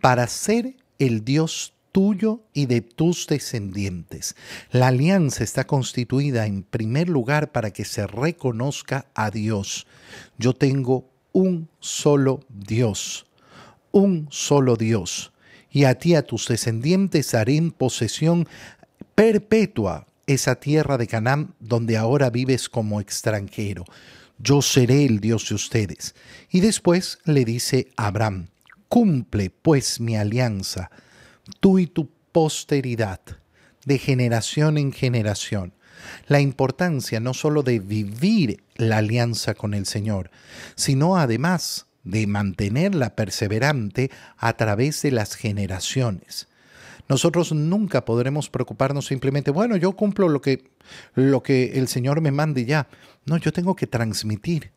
para 0.02 0.26
ser 0.26 0.74
el 0.98 1.24
Dios 1.24 1.74
tuyo 1.92 2.42
y 2.52 2.66
de 2.66 2.82
tus 2.82 3.26
descendientes. 3.26 4.36
La 4.70 4.88
alianza 4.88 5.44
está 5.44 5.66
constituida 5.66 6.46
en 6.46 6.62
primer 6.62 7.08
lugar 7.08 7.52
para 7.52 7.72
que 7.72 7.84
se 7.84 8.06
reconozca 8.06 9.06
a 9.14 9.30
Dios. 9.30 9.86
Yo 10.38 10.52
tengo 10.52 11.08
un 11.32 11.68
solo 11.80 12.40
Dios, 12.48 13.26
un 13.92 14.26
solo 14.30 14.76
Dios 14.76 15.32
y 15.76 15.84
a 15.84 15.94
ti 15.98 16.14
a 16.14 16.22
tus 16.22 16.48
descendientes 16.48 17.34
haré 17.34 17.56
en 17.56 17.70
posesión 17.70 18.48
perpetua 19.14 20.06
esa 20.26 20.54
tierra 20.54 20.96
de 20.96 21.06
Canaán 21.06 21.54
donde 21.60 21.98
ahora 21.98 22.30
vives 22.30 22.70
como 22.70 22.98
extranjero. 22.98 23.84
Yo 24.38 24.62
seré 24.62 25.04
el 25.04 25.20
Dios 25.20 25.50
de 25.50 25.54
ustedes. 25.54 26.14
Y 26.50 26.60
después 26.60 27.18
le 27.24 27.44
dice 27.44 27.88
a 27.98 28.06
Abraham, 28.06 28.48
cumple 28.88 29.50
pues 29.50 30.00
mi 30.00 30.16
alianza, 30.16 30.90
tú 31.60 31.78
y 31.78 31.86
tu 31.86 32.10
posteridad, 32.32 33.20
de 33.84 33.98
generación 33.98 34.78
en 34.78 34.92
generación. 34.92 35.72
La 36.26 36.40
importancia 36.40 37.20
no 37.20 37.34
solo 37.34 37.62
de 37.62 37.78
vivir 37.78 38.62
la 38.76 38.98
alianza 38.98 39.54
con 39.54 39.74
el 39.74 39.86
Señor, 39.86 40.30
sino 40.74 41.16
además 41.16 41.86
de 42.04 42.26
mantenerla 42.26 43.16
perseverante 43.16 44.10
a 44.36 44.52
través 44.54 45.02
de 45.02 45.10
las 45.10 45.34
generaciones. 45.34 46.48
Nosotros 47.08 47.52
nunca 47.52 48.04
podremos 48.04 48.50
preocuparnos 48.50 49.06
simplemente, 49.06 49.50
bueno, 49.50 49.76
yo 49.76 49.92
cumplo 49.92 50.28
lo 50.28 50.40
que, 50.40 50.70
lo 51.14 51.42
que 51.42 51.78
el 51.78 51.88
Señor 51.88 52.20
me 52.20 52.32
mande 52.32 52.64
ya. 52.64 52.88
No, 53.24 53.36
yo 53.36 53.52
tengo 53.52 53.76
que 53.76 53.86
transmitir 53.86 54.72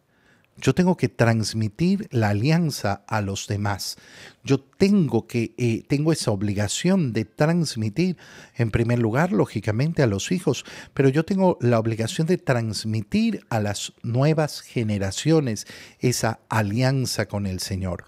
yo 0.61 0.73
tengo 0.73 0.97
que 0.97 1.09
transmitir 1.09 2.07
la 2.11 2.29
alianza 2.29 3.03
a 3.07 3.21
los 3.21 3.47
demás. 3.47 3.97
Yo 4.43 4.59
tengo 4.59 5.27
que 5.27 5.53
eh, 5.57 5.83
tengo 5.87 6.11
esa 6.11 6.31
obligación 6.31 7.13
de 7.13 7.25
transmitir 7.25 8.17
en 8.55 8.71
primer 8.71 8.99
lugar 8.99 9.31
lógicamente 9.31 10.03
a 10.03 10.07
los 10.07 10.31
hijos, 10.31 10.65
pero 10.93 11.09
yo 11.09 11.23
tengo 11.25 11.57
la 11.61 11.79
obligación 11.79 12.27
de 12.27 12.37
transmitir 12.37 13.45
a 13.49 13.59
las 13.59 13.93
nuevas 14.03 14.61
generaciones 14.61 15.67
esa 15.99 16.39
alianza 16.49 17.27
con 17.27 17.45
el 17.45 17.59
Señor. 17.59 18.05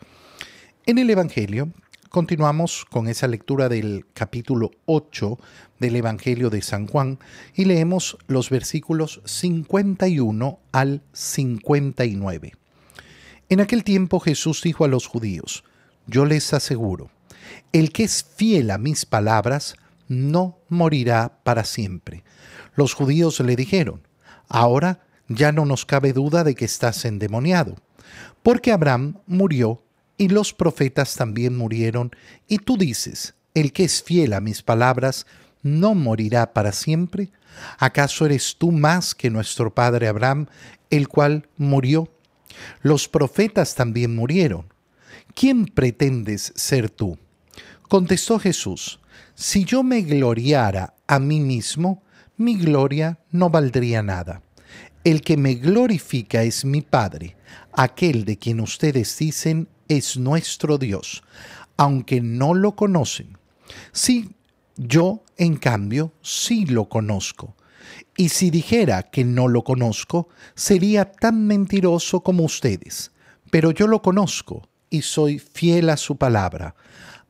En 0.86 0.98
el 0.98 1.10
evangelio 1.10 1.72
Continuamos 2.12 2.84
con 2.84 3.08
esa 3.08 3.26
lectura 3.30 3.70
del 3.70 4.06
capítulo 4.14 4.72
8 4.86 5.40
del 5.80 5.96
Evangelio 5.96 6.50
de 6.50 6.62
San 6.62 6.86
Juan 6.86 7.20
y 7.56 7.64
leemos 7.64 8.18
los 8.28 8.50
versículos 8.50 9.22
51 9.24 10.60
al 10.74 11.04
59. 11.14 12.52
En 13.48 13.62
aquel 13.62 13.86
tiempo 13.86 14.20
Jesús 14.20 14.62
dijo 14.62 14.84
a 14.84 14.90
los 14.90 15.08
judíos, 15.08 15.64
yo 16.06 16.26
les 16.26 16.54
aseguro, 16.54 17.12
el 17.72 17.94
que 17.94 18.04
es 18.04 18.26
fiel 18.36 18.72
a 18.72 18.78
mis 18.78 19.06
palabras 19.06 19.78
no 20.10 20.58
morirá 20.68 21.40
para 21.46 21.64
siempre. 21.64 22.26
Los 22.76 22.94
judíos 22.94 23.40
le 23.40 23.56
dijeron, 23.56 24.06
ahora 24.50 25.00
ya 25.30 25.54
no 25.54 25.66
nos 25.66 25.86
cabe 25.86 26.12
duda 26.12 26.44
de 26.44 26.56
que 26.56 26.66
estás 26.66 27.06
endemoniado, 27.06 27.78
porque 28.44 28.74
Abraham 28.74 29.22
murió 29.28 29.82
y 30.22 30.28
los 30.28 30.54
profetas 30.54 31.16
también 31.16 31.58
murieron, 31.58 32.12
y 32.48 32.60
tú 32.60 32.78
dices, 32.78 33.34
el 33.56 33.74
que 33.74 33.86
es 33.86 34.04
fiel 34.04 34.34
a 34.34 34.40
mis 34.40 34.62
palabras, 34.62 35.26
¿no 35.64 35.96
morirá 35.96 36.54
para 36.54 36.74
siempre? 36.74 37.32
¿Acaso 37.80 38.28
eres 38.28 38.56
tú 38.56 38.72
más 38.72 39.16
que 39.16 39.32
nuestro 39.32 39.74
padre 39.74 40.08
Abraham, 40.08 40.46
el 40.92 41.08
cual 41.08 41.48
murió? 41.58 42.08
Los 42.84 43.08
profetas 43.08 43.74
también 43.74 44.16
murieron. 44.16 44.72
¿Quién 45.34 45.66
pretendes 45.66 46.54
ser 46.56 46.92
tú? 46.92 47.18
Contestó 47.90 48.38
Jesús, 48.38 49.00
si 49.34 49.66
yo 49.66 49.82
me 49.82 50.04
gloriara 50.04 50.94
a 51.08 51.18
mí 51.18 51.40
mismo, 51.40 52.04
mi 52.38 52.60
gloria 52.60 53.18
no 53.32 53.50
valdría 53.50 54.04
nada. 54.04 54.44
El 55.04 55.24
que 55.24 55.36
me 55.36 55.56
glorifica 55.56 56.44
es 56.44 56.64
mi 56.64 56.84
Padre, 56.84 57.38
aquel 57.74 58.24
de 58.24 58.38
quien 58.38 58.60
ustedes 58.60 59.18
dicen 59.18 59.68
es 59.98 60.18
nuestro 60.18 60.78
Dios, 60.78 61.22
aunque 61.76 62.22
no 62.22 62.54
lo 62.54 62.76
conocen. 62.78 63.38
Sí, 63.92 64.30
yo, 64.78 65.24
en 65.38 65.58
cambio, 65.58 66.14
sí 66.22 66.66
lo 66.66 66.88
conozco. 66.88 67.56
Y 68.16 68.30
si 68.30 68.50
dijera 68.50 69.04
que 69.04 69.26
no 69.26 69.50
lo 69.50 69.64
conozco, 69.64 70.30
sería 70.56 71.12
tan 71.12 71.46
mentiroso 71.46 72.22
como 72.22 72.44
ustedes. 72.44 73.12
Pero 73.50 73.72
yo 73.72 73.86
lo 73.88 74.02
conozco 74.02 74.68
y 74.90 75.02
soy 75.02 75.40
fiel 75.40 75.90
a 75.90 75.98
su 75.98 76.16
palabra. 76.16 76.74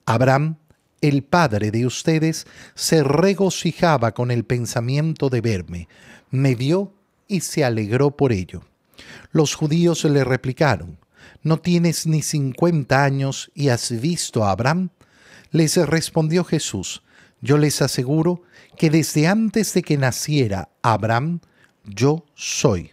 Abraham, 0.05 0.57
el 1.01 1.23
padre 1.23 1.71
de 1.71 1.87
ustedes, 1.87 2.45
se 2.75 3.03
regocijaba 3.03 4.11
con 4.11 4.29
el 4.29 4.43
pensamiento 4.43 5.29
de 5.29 5.41
verme. 5.41 5.87
Me 6.29 6.53
vio 6.53 6.93
y 7.27 7.41
se 7.41 7.63
alegró 7.63 8.11
por 8.11 8.31
ello. 8.31 8.61
Los 9.31 9.55
judíos 9.55 10.03
le 10.03 10.23
replicaron, 10.23 10.99
¿no 11.43 11.59
tienes 11.59 12.07
ni 12.07 12.21
cincuenta 12.21 13.03
años 13.03 13.51
y 13.53 13.69
has 13.69 13.91
visto 13.99 14.43
a 14.43 14.51
Abraham? 14.51 14.89
Les 15.51 15.75
respondió 15.75 16.43
Jesús, 16.43 17.03
yo 17.41 17.57
les 17.57 17.81
aseguro 17.81 18.43
que 18.77 18.89
desde 18.89 19.27
antes 19.27 19.73
de 19.73 19.81
que 19.81 19.97
naciera 19.97 20.69
Abraham, 20.81 21.41
yo 21.83 22.25
soy. 22.35 22.91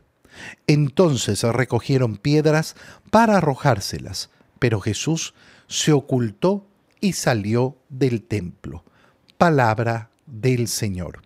Entonces 0.67 1.43
recogieron 1.43 2.17
piedras 2.17 2.77
para 3.11 3.39
arrojárselas, 3.39 4.31
pero 4.59 4.81
Jesús 4.81 5.35
se 5.67 5.93
ocultó 5.93 6.67
y 7.01 7.13
salió 7.13 7.77
del 7.89 8.23
templo. 8.23 8.85
Palabra 9.37 10.11
del 10.27 10.69
Señor. 10.69 11.23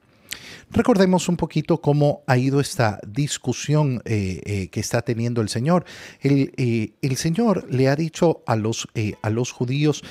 Recordemos 0.70 1.28
un 1.28 1.36
poquito 1.36 1.82
cómo 1.82 2.22
ha 2.26 2.38
ido 2.38 2.58
esta 2.58 2.98
discusión 3.06 4.00
eh, 4.06 4.40
eh, 4.44 4.68
que 4.68 4.80
está 4.80 5.02
teniendo 5.02 5.42
el 5.42 5.50
Señor. 5.50 5.84
El, 6.20 6.52
eh, 6.56 6.94
el, 7.02 7.16
Señor 7.16 7.66
le 7.70 7.88
ha 7.88 7.96
dicho 7.96 8.42
a 8.46 8.56
los, 8.56 8.88
a 9.20 9.30
los 9.30 9.52
judíos 9.52 10.02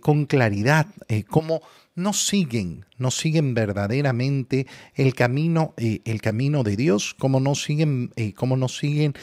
con 0.00 0.26
claridad 0.26 0.86
cómo 1.28 1.62
no 1.94 2.12
siguen, 2.12 2.86
no 2.98 3.10
siguen 3.10 3.54
verdaderamente 3.54 4.66
el 4.94 5.14
camino, 5.14 5.74
el 5.76 6.20
camino 6.20 6.64
de 6.64 6.76
Dios, 6.76 7.14
como 7.18 7.38
no 7.40 7.54
siguen, 7.54 8.12
como 8.36 8.56
no 8.56 8.68
siguen 8.68 9.14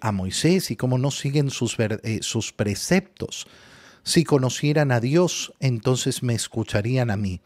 a 0.00 0.12
Moisés 0.12 0.70
y 0.70 0.76
como 0.76 0.98
no 0.98 1.10
siguen 1.10 1.50
sus, 1.50 1.76
sus 2.20 2.52
preceptos. 2.52 3.46
Si 4.02 4.22
conocieran 4.22 4.92
a 4.92 5.00
Dios, 5.00 5.52
entonces 5.60 6.22
me 6.22 6.34
escucharían 6.34 7.10
a 7.10 7.16
mí. 7.16 7.40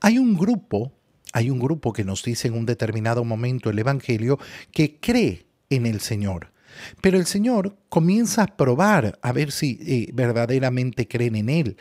Hay 0.00 0.18
un 0.18 0.36
grupo 0.36 0.92
hay 1.32 1.50
un 1.50 1.58
grupo 1.58 1.92
que 1.92 2.04
nos 2.04 2.22
dice 2.22 2.48
en 2.48 2.54
un 2.54 2.66
determinado 2.66 3.24
momento 3.24 3.70
el 3.70 3.78
Evangelio 3.78 4.38
que 4.70 4.98
cree 5.00 5.46
en 5.70 5.86
el 5.86 6.00
Señor. 6.00 6.52
Pero 7.00 7.18
el 7.18 7.26
Señor 7.26 7.76
comienza 7.88 8.44
a 8.44 8.56
probar 8.56 9.18
a 9.22 9.32
ver 9.32 9.52
si 9.52 9.78
eh, 9.82 10.10
verdaderamente 10.12 11.08
creen 11.08 11.36
en 11.36 11.48
Él, 11.48 11.76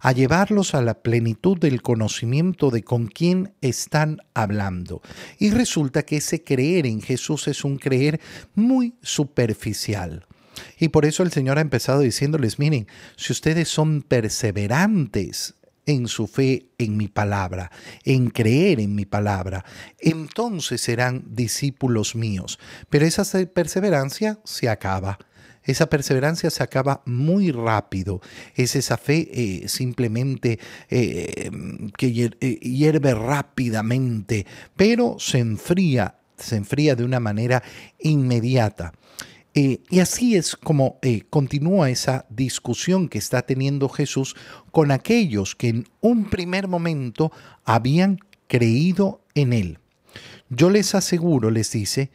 a 0.00 0.12
llevarlos 0.12 0.74
a 0.74 0.82
la 0.82 0.94
plenitud 0.94 1.58
del 1.58 1.80
conocimiento 1.80 2.70
de 2.70 2.82
con 2.82 3.06
quién 3.06 3.52
están 3.60 4.18
hablando. 4.34 5.00
Y 5.38 5.50
resulta 5.50 6.02
que 6.02 6.16
ese 6.16 6.42
creer 6.42 6.86
en 6.86 7.00
Jesús 7.00 7.46
es 7.46 7.64
un 7.64 7.78
creer 7.78 8.20
muy 8.54 8.94
superficial. 9.00 10.26
Y 10.78 10.88
por 10.88 11.04
eso 11.04 11.22
el 11.22 11.30
Señor 11.30 11.58
ha 11.58 11.62
empezado 11.62 12.00
diciéndoles, 12.00 12.58
miren, 12.58 12.88
si 13.16 13.32
ustedes 13.32 13.68
son 13.68 14.02
perseverantes 14.02 15.54
en 15.86 16.08
su 16.08 16.26
fe 16.26 16.68
en 16.78 16.96
mi 16.96 17.08
palabra, 17.08 17.70
en 18.04 18.30
creer 18.30 18.80
en 18.80 18.94
mi 18.94 19.04
palabra, 19.04 19.64
entonces 19.98 20.80
serán 20.80 21.24
discípulos 21.28 22.14
míos. 22.14 22.58
Pero 22.88 23.06
esa 23.06 23.24
perseverancia 23.46 24.38
se 24.44 24.68
acaba. 24.68 25.18
Esa 25.64 25.86
perseverancia 25.86 26.50
se 26.50 26.62
acaba 26.62 27.02
muy 27.04 27.52
rápido. 27.52 28.20
Es 28.54 28.74
esa 28.74 28.96
fe 28.96 29.28
eh, 29.32 29.68
simplemente 29.68 30.58
eh, 30.90 31.50
que 31.96 32.30
eh, 32.40 32.58
hierve 32.60 33.14
rápidamente, 33.14 34.44
pero 34.76 35.16
se 35.18 35.38
enfría, 35.38 36.16
se 36.36 36.56
enfría 36.56 36.96
de 36.96 37.04
una 37.04 37.20
manera 37.20 37.62
inmediata. 38.00 38.92
Eh, 39.54 39.80
y 39.90 40.00
así 40.00 40.36
es 40.36 40.56
como 40.56 40.98
eh, 41.02 41.22
continúa 41.28 41.90
esa 41.90 42.24
discusión 42.30 43.08
que 43.08 43.18
está 43.18 43.42
teniendo 43.42 43.88
Jesús 43.88 44.34
con 44.70 44.90
aquellos 44.90 45.54
que 45.54 45.68
en 45.68 45.88
un 46.00 46.30
primer 46.30 46.68
momento 46.68 47.32
habían 47.64 48.18
creído 48.48 49.20
en 49.34 49.52
Él. 49.52 49.78
Yo 50.48 50.70
les 50.70 50.94
aseguro, 50.94 51.50
les 51.50 51.70
dice, 51.72 52.10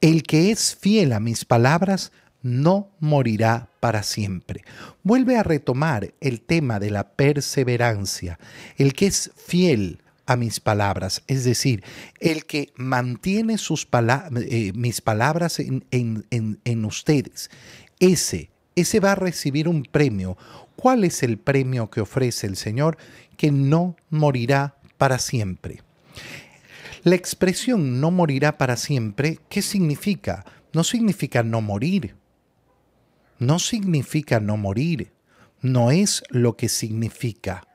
el 0.00 0.24
que 0.24 0.50
es 0.50 0.76
fiel 0.80 1.12
a 1.12 1.20
mis 1.20 1.44
palabras 1.44 2.10
no 2.42 2.90
morirá 2.98 3.68
para 3.78 4.02
siempre. 4.02 4.64
Vuelve 5.04 5.36
a 5.36 5.44
retomar 5.44 6.12
el 6.20 6.40
tema 6.40 6.80
de 6.80 6.90
la 6.90 7.10
perseverancia, 7.10 8.38
el 8.76 8.94
que 8.94 9.06
es 9.06 9.30
fiel 9.36 10.02
a 10.32 10.36
mis 10.36 10.60
palabras, 10.60 11.22
es 11.26 11.44
decir, 11.44 11.84
el 12.20 12.46
que 12.46 12.72
mantiene 12.76 13.58
sus 13.58 13.86
eh, 14.48 14.72
mis 14.74 15.00
palabras 15.00 15.58
en, 15.58 15.84
en 15.90 16.84
ustedes, 16.84 17.50
ese, 18.00 18.50
ese 18.74 19.00
va 19.00 19.12
a 19.12 19.16
recibir 19.16 19.68
un 19.68 19.84
premio. 19.84 20.36
¿Cuál 20.76 21.04
es 21.04 21.22
el 21.22 21.38
premio 21.38 21.90
que 21.90 22.00
ofrece 22.00 22.46
el 22.46 22.56
Señor? 22.56 22.96
Que 23.36 23.52
no 23.52 23.96
morirá 24.10 24.76
para 24.98 25.18
siempre. 25.18 25.82
La 27.04 27.16
expresión 27.16 28.00
no 28.00 28.10
morirá 28.10 28.58
para 28.58 28.76
siempre, 28.76 29.38
¿qué 29.48 29.60
significa? 29.60 30.44
No 30.72 30.84
significa 30.84 31.42
no 31.42 31.60
morir. 31.60 32.14
No 33.38 33.58
significa 33.58 34.40
no 34.40 34.56
morir. 34.56 35.12
No 35.60 35.90
es 35.90 36.22
lo 36.30 36.56
que 36.56 36.68
significa. 36.68 37.66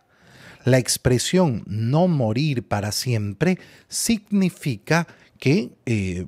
La 0.67 0.79
expresión 0.79 1.63
no 1.65 2.09
morir 2.09 2.67
para 2.67 2.91
siempre 2.91 3.57
significa 3.87 5.07
que 5.39 5.71
eh, 5.85 6.25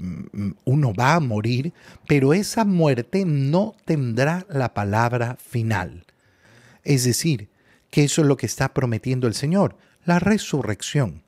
uno 0.63 0.93
va 0.93 1.15
a 1.15 1.19
morir, 1.19 1.74
pero 2.08 2.34
esa 2.34 2.63
muerte 2.63 3.25
no 3.25 3.75
tendrá 3.84 4.46
la 4.50 4.74
palabra 4.74 5.36
final. 5.46 6.05
Es 6.86 7.03
decir, 7.03 7.50
que 7.89 8.05
eso 8.05 8.22
es 8.22 8.29
lo 8.29 8.38
que 8.38 8.46
está 8.46 8.74
prometiendo 8.74 9.27
el 9.27 9.34
Señor, 9.34 9.75
la 10.05 10.19
resurrección. 10.19 11.22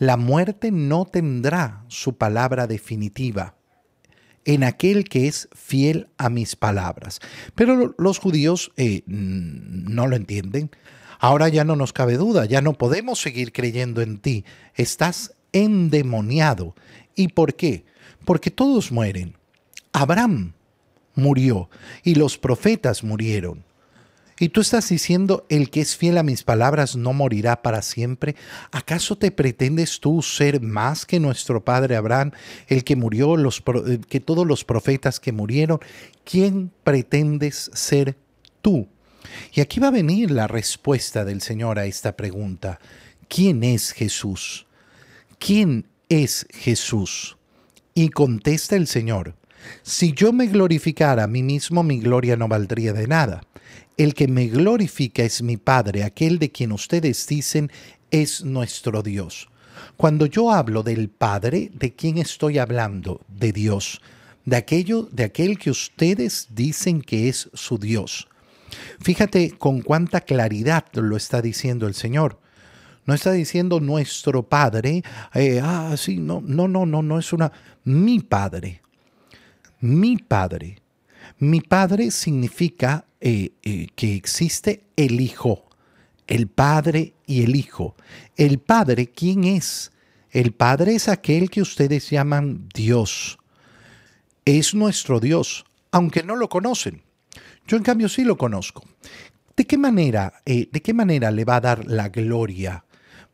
La 0.00 0.16
muerte 0.16 0.72
no 0.72 1.04
tendrá 1.04 1.84
su 1.86 2.16
palabra 2.16 2.66
definitiva 2.66 3.54
en 4.44 4.64
aquel 4.64 5.04
que 5.04 5.28
es 5.28 5.48
fiel 5.54 6.08
a 6.18 6.30
mis 6.30 6.56
palabras. 6.56 7.20
Pero 7.54 7.94
los 7.96 8.18
judíos 8.18 8.72
eh, 8.76 9.04
no 9.06 10.08
lo 10.08 10.16
entienden. 10.16 10.72
Ahora 11.24 11.48
ya 11.48 11.64
no 11.64 11.74
nos 11.74 11.94
cabe 11.94 12.18
duda, 12.18 12.44
ya 12.44 12.60
no 12.60 12.74
podemos 12.74 13.18
seguir 13.18 13.50
creyendo 13.50 14.02
en 14.02 14.18
ti. 14.18 14.44
Estás 14.74 15.32
endemoniado. 15.54 16.74
¿Y 17.14 17.28
por 17.28 17.54
qué? 17.54 17.86
Porque 18.26 18.50
todos 18.50 18.92
mueren. 18.92 19.34
Abraham 19.94 20.52
murió 21.14 21.70
y 22.02 22.16
los 22.16 22.36
profetas 22.36 23.02
murieron. 23.02 23.64
Y 24.38 24.50
tú 24.50 24.60
estás 24.60 24.90
diciendo, 24.90 25.46
el 25.48 25.70
que 25.70 25.80
es 25.80 25.96
fiel 25.96 26.18
a 26.18 26.22
mis 26.22 26.42
palabras 26.42 26.94
no 26.94 27.14
morirá 27.14 27.62
para 27.62 27.80
siempre. 27.80 28.36
¿Acaso 28.70 29.16
te 29.16 29.30
pretendes 29.30 30.00
tú 30.00 30.20
ser 30.20 30.60
más 30.60 31.06
que 31.06 31.20
nuestro 31.20 31.64
padre 31.64 31.96
Abraham, 31.96 32.32
el 32.68 32.84
que 32.84 32.96
murió, 32.96 33.38
los, 33.38 33.62
eh, 33.86 33.98
que 34.10 34.20
todos 34.20 34.46
los 34.46 34.62
profetas 34.62 35.20
que 35.20 35.32
murieron? 35.32 35.80
¿Quién 36.22 36.70
pretendes 36.84 37.70
ser 37.72 38.14
tú? 38.60 38.88
Y 39.52 39.60
aquí 39.60 39.80
va 39.80 39.88
a 39.88 39.92
venir 39.92 40.30
la 40.30 40.46
respuesta 40.46 41.24
del 41.24 41.40
Señor 41.40 41.78
a 41.78 41.86
esta 41.86 42.16
pregunta. 42.16 42.78
¿Quién 43.28 43.64
es 43.64 43.92
Jesús? 43.92 44.66
¿Quién 45.38 45.86
es 46.08 46.46
Jesús? 46.50 47.36
Y 47.94 48.08
contesta 48.08 48.76
el 48.76 48.86
Señor, 48.86 49.36
si 49.82 50.12
yo 50.12 50.32
me 50.32 50.46
glorificara 50.46 51.24
a 51.24 51.28
mí 51.28 51.42
mismo, 51.42 51.82
mi 51.82 52.00
gloria 52.00 52.36
no 52.36 52.48
valdría 52.48 52.92
de 52.92 53.06
nada. 53.06 53.42
El 53.96 54.14
que 54.14 54.28
me 54.28 54.48
glorifica 54.48 55.22
es 55.22 55.42
mi 55.42 55.56
Padre, 55.56 56.02
aquel 56.02 56.38
de 56.38 56.50
quien 56.50 56.72
ustedes 56.72 57.26
dicen 57.26 57.70
es 58.10 58.44
nuestro 58.44 59.02
Dios. 59.02 59.48
Cuando 59.96 60.26
yo 60.26 60.50
hablo 60.50 60.82
del 60.82 61.08
Padre, 61.08 61.70
¿de 61.72 61.94
quién 61.94 62.18
estoy 62.18 62.58
hablando? 62.58 63.20
De 63.28 63.52
Dios, 63.52 64.00
de 64.44 64.56
aquello, 64.56 65.08
de 65.12 65.24
aquel 65.24 65.58
que 65.58 65.70
ustedes 65.70 66.48
dicen 66.50 67.00
que 67.02 67.28
es 67.28 67.48
su 67.54 67.78
Dios. 67.78 68.28
Fíjate 69.00 69.52
con 69.58 69.82
cuánta 69.82 70.20
claridad 70.20 70.84
lo 70.94 71.16
está 71.16 71.42
diciendo 71.42 71.86
el 71.86 71.94
Señor. 71.94 72.40
No 73.06 73.12
está 73.12 73.32
diciendo 73.32 73.80
nuestro 73.80 74.44
Padre, 74.48 75.02
eh, 75.34 75.60
ah, 75.62 75.94
sí, 75.96 76.16
no, 76.16 76.42
no, 76.44 76.68
no, 76.68 76.86
no, 76.86 77.02
no 77.02 77.18
es 77.18 77.32
una, 77.34 77.52
mi 77.84 78.20
Padre, 78.20 78.80
mi 79.80 80.16
Padre. 80.16 80.78
Mi 81.38 81.60
Padre 81.60 82.10
significa 82.10 83.04
eh, 83.20 83.52
eh, 83.62 83.88
que 83.94 84.14
existe 84.14 84.84
el 84.96 85.20
Hijo, 85.20 85.68
el 86.26 86.48
Padre 86.48 87.14
y 87.26 87.42
el 87.42 87.56
Hijo. 87.56 87.94
El 88.36 88.58
Padre, 88.58 89.08
¿quién 89.08 89.44
es? 89.44 89.92
El 90.30 90.52
Padre 90.52 90.94
es 90.94 91.08
aquel 91.08 91.50
que 91.50 91.62
ustedes 91.62 92.08
llaman 92.10 92.68
Dios. 92.74 93.38
Es 94.44 94.74
nuestro 94.74 95.20
Dios, 95.20 95.64
aunque 95.90 96.22
no 96.22 96.36
lo 96.36 96.48
conocen. 96.48 97.02
Yo 97.66 97.76
en 97.76 97.82
cambio 97.82 98.08
sí 98.08 98.24
lo 98.24 98.36
conozco. 98.36 98.84
¿De 99.56 99.64
qué 99.66 99.78
manera, 99.78 100.34
eh, 100.44 100.68
de 100.70 100.82
qué 100.82 100.92
manera 100.92 101.30
le 101.30 101.44
va 101.44 101.56
a 101.56 101.60
dar 101.60 101.86
la 101.86 102.08
gloria? 102.08 102.84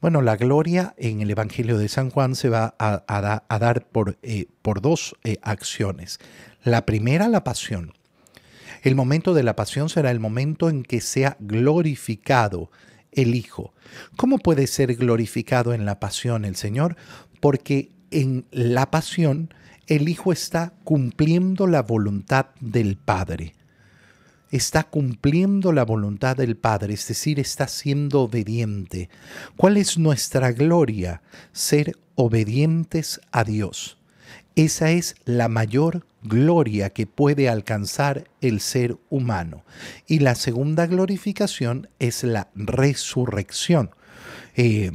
Bueno, 0.01 0.23
la 0.23 0.37
gloria 0.37 0.95
en 0.99 1.21
el 1.21 1.31
Evangelio 1.31 1.79
de 1.79 1.89
San 1.89 2.11
Juan 2.11 2.35
se 2.35 2.49
va 2.49 2.75
a, 2.79 3.59
dar 3.59 3.87
por, 3.89 4.19
eh, 4.23 4.47
por 4.63 4.81
dos 4.81 5.17
eh, 5.25 5.39
acciones. 5.43 6.19
La 6.63 6.87
primera, 6.87 7.29
la 7.29 7.43
pasión. 7.43 7.93
El 8.83 8.95
momento 8.95 9.35
de 9.35 9.43
la 9.43 9.57
pasión 9.57 9.89
será 9.89 10.11
el 10.11 10.21
momento 10.21 10.71
en 10.71 10.85
que 10.85 11.01
sea 11.01 11.37
glorificado 11.41 12.71
el 13.13 13.35
Hijo. 13.35 13.75
¿Cómo 14.17 14.39
puede 14.39 14.67
ser 14.69 14.95
glorificado 14.95 15.75
en 15.75 15.85
la 15.85 15.99
pasión 16.01 16.45
el 16.45 16.57
Señor? 16.57 16.97
Porque 17.41 17.91
en 18.11 18.47
la 18.53 18.91
pasión 18.91 19.53
el 19.87 20.09
Hijo 20.09 20.33
está 20.33 20.73
cumpliendo 20.85 21.67
la 21.67 21.83
voluntad 21.83 22.47
del 22.61 22.97
Padre 22.97 23.55
está 24.51 24.85
cumpliendo 24.85 25.73
la 25.73 25.85
voluntad 25.85 26.37
del 26.37 26.57
Padre, 26.57 26.95
es 26.95 27.07
decir, 27.07 27.39
está 27.39 27.69
siendo 27.69 28.23
obediente. 28.23 29.09
¿Cuál 29.57 29.77
es 29.77 29.99
nuestra 29.99 30.53
gloria? 30.53 31.23
Ser 31.53 31.97
obedientes 32.15 33.21
a 33.33 33.45
Dios. 33.45 33.99
Esa 34.57 34.91
es 34.91 35.15
la 35.25 35.49
mayor 35.49 36.05
gloria 36.23 36.91
que 36.91 37.07
puede 37.07 37.49
alcanzar 37.49 38.29
el 38.41 38.61
ser 38.61 38.99
humano. 39.09 39.65
Y 40.07 40.19
la 40.19 40.35
segunda 40.35 40.87
glorificación 40.87 41.89
es 41.99 42.25
la 42.25 42.49
resurrección. 42.55 43.91
Eh, 44.57 44.91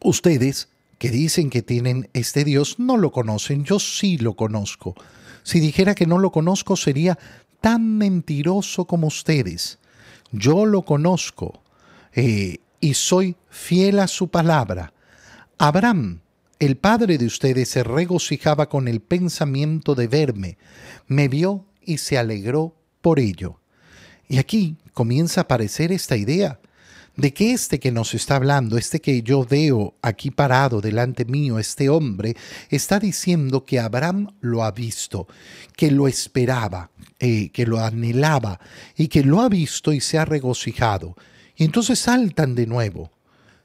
ustedes 0.00 0.68
que 0.98 1.10
dicen 1.10 1.48
que 1.48 1.62
tienen 1.62 2.10
este 2.12 2.44
Dios 2.44 2.78
no 2.78 2.96
lo 2.96 3.12
conocen, 3.12 3.64
yo 3.64 3.78
sí 3.78 4.18
lo 4.18 4.34
conozco. 4.34 4.94
Si 5.42 5.60
dijera 5.60 5.94
que 5.94 6.06
no 6.06 6.18
lo 6.18 6.30
conozco 6.30 6.76
sería 6.76 7.18
tan 7.60 7.98
mentiroso 7.98 8.84
como 8.84 9.06
ustedes. 9.06 9.78
Yo 10.32 10.66
lo 10.66 10.82
conozco 10.82 11.62
eh, 12.12 12.58
y 12.80 12.94
soy 12.94 13.36
fiel 13.48 13.98
a 13.98 14.06
su 14.06 14.28
palabra. 14.28 14.92
Abraham, 15.58 16.20
el 16.58 16.76
padre 16.76 17.18
de 17.18 17.26
ustedes, 17.26 17.68
se 17.68 17.82
regocijaba 17.82 18.68
con 18.68 18.88
el 18.88 19.00
pensamiento 19.00 19.94
de 19.94 20.08
verme. 20.08 20.58
Me 21.06 21.28
vio 21.28 21.66
y 21.82 21.98
se 21.98 22.18
alegró 22.18 22.76
por 23.00 23.18
ello. 23.18 23.60
Y 24.28 24.38
aquí 24.38 24.76
comienza 24.92 25.40
a 25.40 25.44
aparecer 25.44 25.90
esta 25.90 26.16
idea 26.16 26.59
de 27.20 27.34
que 27.34 27.52
este 27.52 27.78
que 27.78 27.92
nos 27.92 28.14
está 28.14 28.36
hablando, 28.36 28.78
este 28.78 29.00
que 29.00 29.22
yo 29.22 29.44
veo 29.44 29.94
aquí 30.02 30.30
parado 30.30 30.80
delante 30.80 31.24
mío, 31.24 31.58
este 31.58 31.88
hombre, 31.88 32.36
está 32.70 32.98
diciendo 32.98 33.64
que 33.64 33.78
Abraham 33.78 34.28
lo 34.40 34.64
ha 34.64 34.70
visto, 34.70 35.26
que 35.76 35.90
lo 35.90 36.08
esperaba, 36.08 36.90
eh, 37.18 37.50
que 37.50 37.66
lo 37.66 37.78
anhelaba 37.78 38.58
y 38.96 39.08
que 39.08 39.22
lo 39.22 39.40
ha 39.40 39.48
visto 39.48 39.92
y 39.92 40.00
se 40.00 40.18
ha 40.18 40.24
regocijado. 40.24 41.16
Y 41.56 41.64
entonces 41.64 41.98
saltan 41.98 42.54
de 42.54 42.66
nuevo 42.66 43.10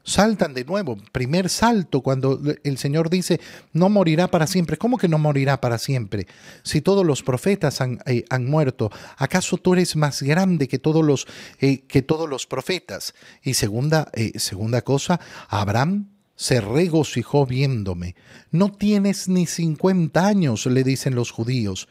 saltan 0.06 0.54
de 0.54 0.64
nuevo. 0.64 0.96
Primer 1.12 1.50
salto 1.50 2.00
cuando 2.00 2.40
el 2.62 2.78
Señor 2.78 3.10
dice, 3.10 3.40
no 3.72 3.90
morirá 3.90 4.28
para 4.28 4.46
siempre. 4.46 4.78
¿Cómo 4.78 4.96
que 4.96 5.08
no 5.08 5.18
morirá 5.18 5.60
para 5.60 5.78
siempre? 5.78 6.26
Si 6.62 6.80
todos 6.80 7.04
los 7.04 7.22
profetas 7.22 7.80
han, 7.80 7.98
eh, 8.06 8.24
muerto, 8.40 8.90
¿acaso 9.18 9.58
tú 9.58 9.74
eres 9.74 9.96
más 9.96 10.22
grande 10.22 10.68
que 10.68 10.78
todos 10.78 11.04
los, 11.04 11.26
eh, 11.60 11.80
que 11.80 12.02
todos 12.02 12.28
los 12.28 12.46
profetas? 12.46 13.14
Y 13.42 13.54
segunda, 13.54 14.08
eh, 14.14 14.38
segunda 14.38 14.80
cosa, 14.82 15.20
Abraham 15.48 16.08
se 16.36 16.60
regocijó 16.60 17.44
viéndome. 17.44 18.14
No 18.52 18.70
tienes 18.70 19.28
ni 19.28 19.46
cincuenta 19.46 20.26
años, 20.26 20.66
le 20.66 20.84
dicen 20.84 21.16
los 21.16 21.32
judíos. 21.32 21.88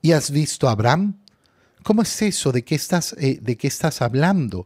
¿Y 0.00 0.12
has 0.12 0.30
visto 0.30 0.68
a 0.68 0.72
Abraham? 0.72 1.18
¿Cómo 1.82 2.02
es 2.02 2.22
eso? 2.22 2.50
¿De 2.50 2.64
qué 2.64 2.76
estás, 2.76 3.14
de 3.18 3.56
qué 3.56 3.66
estás 3.66 4.02
hablando? 4.02 4.64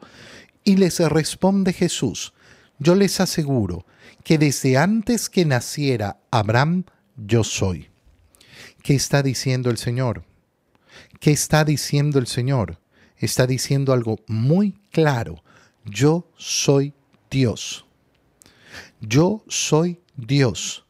Y 0.64 0.76
les 0.76 0.98
responde 0.98 1.72
Jesús, 1.72 2.34
yo 2.78 2.94
les 2.94 3.20
aseguro 3.20 3.86
que 4.24 4.38
desde 4.38 4.76
antes 4.76 5.28
que 5.28 5.44
naciera 5.44 6.18
Abraham, 6.30 6.84
yo 7.16 7.44
soy. 7.44 7.88
¿Qué 8.82 8.94
está 8.94 9.22
diciendo 9.22 9.70
el 9.70 9.78
Señor? 9.78 10.24
¿Qué 11.20 11.32
está 11.32 11.64
diciendo 11.64 12.18
el 12.18 12.26
Señor? 12.26 12.78
Está 13.16 13.46
diciendo 13.46 13.92
algo 13.92 14.18
muy 14.26 14.72
claro. 14.90 15.42
Yo 15.84 16.30
soy 16.36 16.92
Dios. 17.30 17.86
Yo 19.00 19.44
soy 19.48 20.00
Dios. 20.16 20.86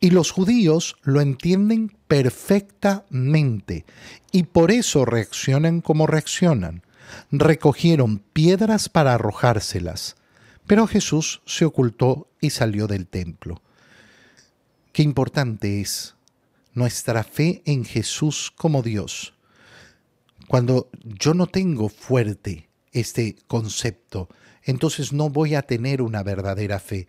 Y 0.00 0.10
los 0.10 0.30
judíos 0.30 0.96
lo 1.02 1.20
entienden 1.20 1.96
perfectamente 2.08 3.84
y 4.32 4.44
por 4.44 4.70
eso 4.70 5.04
reaccionan 5.04 5.80
como 5.80 6.06
reaccionan. 6.06 6.82
Recogieron 7.30 8.18
piedras 8.18 8.88
para 8.88 9.14
arrojárselas, 9.14 10.16
pero 10.66 10.86
Jesús 10.86 11.42
se 11.46 11.64
ocultó 11.64 12.28
y 12.40 12.50
salió 12.50 12.86
del 12.86 13.06
templo. 13.06 13.62
Qué 14.92 15.02
importante 15.02 15.80
es 15.80 16.16
nuestra 16.74 17.24
fe 17.24 17.62
en 17.64 17.84
Jesús 17.84 18.52
como 18.54 18.82
Dios. 18.82 19.34
Cuando 20.48 20.90
yo 21.02 21.34
no 21.34 21.46
tengo 21.46 21.88
fuerte 21.88 22.68
este 22.92 23.36
concepto, 23.46 24.28
entonces 24.62 25.12
no 25.12 25.30
voy 25.30 25.54
a 25.54 25.62
tener 25.62 26.02
una 26.02 26.22
verdadera 26.22 26.78
fe. 26.78 27.06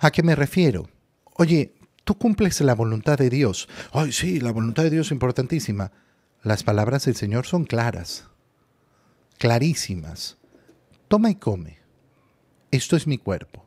¿A 0.00 0.10
qué 0.10 0.22
me 0.22 0.34
refiero? 0.34 0.88
Oye, 1.34 1.74
tú 2.04 2.16
cumples 2.16 2.60
la 2.60 2.74
voluntad 2.74 3.18
de 3.18 3.30
Dios. 3.30 3.68
Ay, 3.92 4.12
sí, 4.12 4.40
la 4.40 4.52
voluntad 4.52 4.84
de 4.84 4.90
Dios 4.90 5.08
es 5.08 5.12
importantísima. 5.12 5.92
Las 6.42 6.62
palabras 6.62 7.04
del 7.04 7.16
Señor 7.16 7.46
son 7.46 7.64
claras, 7.64 8.24
clarísimas. 9.38 10.36
Toma 11.08 11.30
y 11.30 11.34
come. 11.34 11.77
Esto 12.70 12.96
es 12.96 13.06
mi 13.06 13.18
cuerpo. 13.18 13.64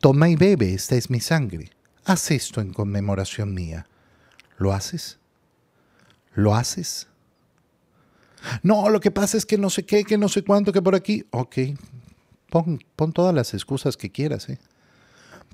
Toma 0.00 0.28
y 0.28 0.36
bebe, 0.36 0.74
esta 0.74 0.94
es 0.96 1.10
mi 1.10 1.20
sangre. 1.20 1.70
Haz 2.04 2.30
esto 2.30 2.60
en 2.60 2.72
conmemoración 2.72 3.54
mía. 3.54 3.86
¿Lo 4.58 4.72
haces? 4.72 5.18
¿Lo 6.34 6.54
haces? 6.54 7.08
No, 8.62 8.88
lo 8.90 9.00
que 9.00 9.10
pasa 9.10 9.36
es 9.36 9.46
que 9.46 9.58
no 9.58 9.70
sé 9.70 9.86
qué, 9.86 10.04
que 10.04 10.18
no 10.18 10.28
sé 10.28 10.44
cuánto, 10.44 10.72
que 10.72 10.82
por 10.82 10.94
aquí. 10.94 11.26
Ok, 11.30 11.56
pon, 12.50 12.84
pon 12.96 13.12
todas 13.12 13.34
las 13.34 13.54
excusas 13.54 13.96
que 13.96 14.10
quieras, 14.10 14.48
¿eh? 14.48 14.58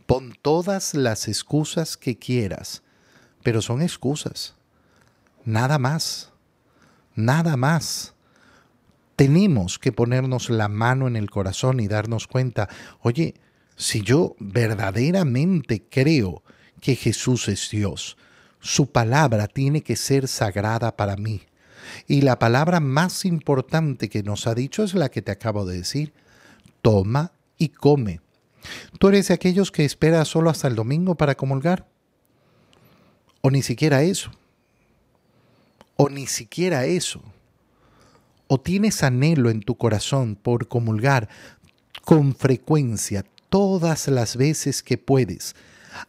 Pon 0.06 0.34
todas 0.42 0.94
las 0.94 1.28
excusas 1.28 1.96
que 1.96 2.18
quieras, 2.18 2.82
pero 3.44 3.62
son 3.62 3.80
excusas. 3.80 4.54
Nada 5.44 5.78
más. 5.78 6.32
Nada 7.14 7.56
más. 7.56 8.14
Tenemos 9.20 9.78
que 9.78 9.92
ponernos 9.92 10.48
la 10.48 10.68
mano 10.68 11.06
en 11.06 11.14
el 11.14 11.28
corazón 11.28 11.78
y 11.80 11.88
darnos 11.88 12.26
cuenta, 12.26 12.70
oye, 13.02 13.34
si 13.76 14.00
yo 14.00 14.34
verdaderamente 14.38 15.82
creo 15.90 16.42
que 16.80 16.96
Jesús 16.96 17.46
es 17.48 17.68
Dios, 17.68 18.16
su 18.60 18.90
palabra 18.90 19.46
tiene 19.46 19.82
que 19.82 19.96
ser 19.96 20.26
sagrada 20.26 20.96
para 20.96 21.16
mí. 21.16 21.42
Y 22.06 22.22
la 22.22 22.38
palabra 22.38 22.80
más 22.80 23.26
importante 23.26 24.08
que 24.08 24.22
nos 24.22 24.46
ha 24.46 24.54
dicho 24.54 24.84
es 24.84 24.94
la 24.94 25.10
que 25.10 25.20
te 25.20 25.32
acabo 25.32 25.66
de 25.66 25.76
decir. 25.76 26.14
Toma 26.80 27.32
y 27.58 27.68
come. 27.68 28.22
¿Tú 28.98 29.08
eres 29.08 29.28
de 29.28 29.34
aquellos 29.34 29.70
que 29.70 29.84
espera 29.84 30.24
solo 30.24 30.48
hasta 30.48 30.66
el 30.66 30.76
domingo 30.76 31.14
para 31.14 31.34
comulgar? 31.34 31.86
¿O 33.42 33.50
ni 33.50 33.60
siquiera 33.60 34.02
eso? 34.02 34.30
¿O 35.96 36.08
ni 36.08 36.26
siquiera 36.26 36.86
eso? 36.86 37.22
¿O 38.52 38.58
tienes 38.58 39.04
anhelo 39.04 39.48
en 39.48 39.60
tu 39.60 39.76
corazón 39.76 40.34
por 40.34 40.66
comulgar 40.66 41.28
con 42.04 42.34
frecuencia 42.34 43.24
todas 43.48 44.08
las 44.08 44.36
veces 44.36 44.82
que 44.82 44.98
puedes? 44.98 45.54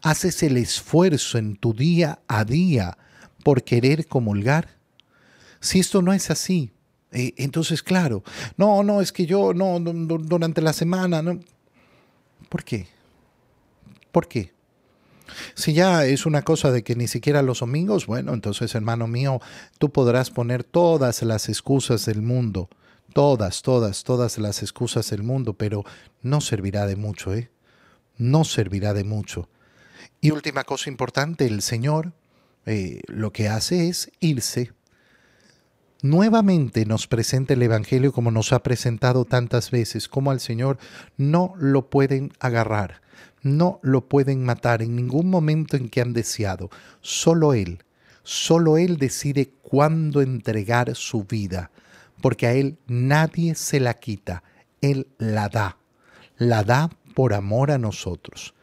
¿Haces 0.02 0.42
el 0.42 0.58
esfuerzo 0.58 1.38
en 1.38 1.56
tu 1.56 1.72
día 1.72 2.18
a 2.28 2.44
día 2.44 2.98
por 3.44 3.62
querer 3.62 4.08
comulgar? 4.08 4.70
Si 5.60 5.80
esto 5.80 6.02
no 6.02 6.14
es 6.14 6.32
así, 6.32 6.72
eh, 7.12 7.36
entonces 7.38 7.84
claro, 7.84 8.24
no, 8.58 8.82
no, 8.82 9.02
es 9.02 9.12
que 9.12 9.28
yo 9.28 9.54
no, 9.54 9.80
durante 9.80 10.64
la 10.64 10.74
semana, 10.74 11.22
no, 11.22 11.40
¿Por 12.50 12.64
qué? 12.64 12.88
¿Por 14.12 14.28
qué? 14.28 14.52
Si 15.54 15.74
ya 15.74 16.06
es 16.06 16.26
una 16.26 16.44
cosa 16.44 16.72
de 16.72 16.84
que 16.84 16.96
ni 16.96 17.08
siquiera 17.08 17.42
los 17.42 17.60
domingos, 17.60 18.06
bueno, 18.06 18.34
entonces 18.34 18.74
hermano 18.76 19.08
mío, 19.08 19.40
tú 19.78 19.92
podrás 19.92 20.30
poner 20.32 20.64
todas 20.64 21.22
las 21.24 21.50
excusas 21.50 22.06
del 22.06 22.22
mundo, 22.22 22.70
todas, 23.14 23.62
todas, 23.62 24.04
todas 24.04 24.38
las 24.38 24.62
excusas 24.62 25.10
del 25.10 25.24
mundo, 25.24 25.54
pero 25.54 25.84
no 26.22 26.42
servirá 26.42 26.86
de 26.86 26.96
mucho, 26.96 27.34
¿eh? 27.34 27.50
No 28.18 28.44
servirá 28.44 28.94
de 28.94 29.04
mucho. 29.04 29.50
Y 30.20 30.32
última 30.32 30.64
cosa 30.64 30.90
importante, 30.90 31.46
el 31.48 31.62
Señor 31.62 32.14
eh, 32.66 33.02
lo 33.08 33.32
que 33.32 33.50
hace 33.50 33.90
es 33.90 34.12
irse 34.20 34.72
nuevamente 36.02 36.86
nos 36.86 37.08
presenta 37.08 37.54
el 37.54 37.62
Evangelio 37.62 38.12
como 38.12 38.32
nos 38.32 38.54
ha 38.54 38.64
presentado 38.64 39.26
tantas 39.26 39.72
veces, 39.72 40.08
como 40.08 40.32
al 40.32 40.40
Señor 40.40 40.78
no 41.18 41.54
lo 41.58 41.90
pueden 41.90 42.32
agarrar, 42.40 43.02
no 43.42 43.80
lo 43.82 44.08
pueden 44.08 44.44
matar 44.44 44.82
en 44.82 44.96
ningún 44.96 45.30
momento 45.30 45.78
en 45.78 45.90
que 45.90 46.02
han 46.02 46.14
deseado. 46.14 46.70
Solo 47.02 47.54
Él, 47.54 47.84
solo 48.24 48.78
Él 48.78 48.98
decide 48.98 49.52
cuándo 49.62 50.22
entregar 50.22 50.96
su 50.96 51.24
vida, 51.24 51.72
porque 52.22 52.48
a 52.48 52.54
Él 52.54 52.78
nadie 52.88 53.56
se 53.56 53.80
la 53.80 53.96
quita, 53.96 54.44
Él 54.82 55.08
la 55.18 55.50
da, 55.50 55.78
la 56.38 56.64
da 56.64 56.90
por 57.16 57.34
amor 57.34 57.72
a 57.72 57.78
nosotros. 57.78 58.54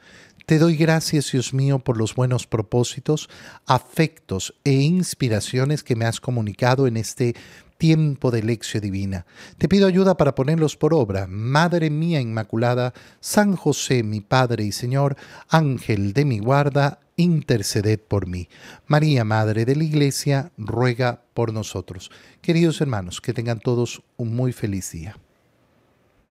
Te 0.48 0.58
doy 0.58 0.76
gracias, 0.76 1.30
Dios 1.30 1.52
mío, 1.52 1.78
por 1.78 1.98
los 1.98 2.14
buenos 2.14 2.46
propósitos, 2.46 3.28
afectos 3.66 4.54
e 4.64 4.72
inspiraciones 4.72 5.84
que 5.84 5.94
me 5.94 6.06
has 6.06 6.22
comunicado 6.22 6.86
en 6.86 6.96
este 6.96 7.36
tiempo 7.76 8.30
de 8.30 8.42
lección 8.42 8.80
divina. 8.80 9.26
Te 9.58 9.68
pido 9.68 9.86
ayuda 9.86 10.16
para 10.16 10.34
ponerlos 10.34 10.74
por 10.74 10.94
obra. 10.94 11.26
Madre 11.28 11.90
mía 11.90 12.22
Inmaculada, 12.22 12.94
San 13.20 13.56
José, 13.56 14.02
mi 14.02 14.22
Padre 14.22 14.64
y 14.64 14.72
Señor, 14.72 15.16
Ángel 15.50 16.14
de 16.14 16.24
mi 16.24 16.38
guarda, 16.38 17.00
interceded 17.16 18.00
por 18.00 18.26
mí. 18.26 18.48
María, 18.86 19.24
Madre 19.24 19.66
de 19.66 19.76
la 19.76 19.84
Iglesia, 19.84 20.52
ruega 20.56 21.24
por 21.34 21.52
nosotros. 21.52 22.10
Queridos 22.40 22.80
hermanos, 22.80 23.20
que 23.20 23.34
tengan 23.34 23.60
todos 23.60 24.02
un 24.16 24.34
muy 24.34 24.54
feliz 24.54 24.92
día. 24.92 25.14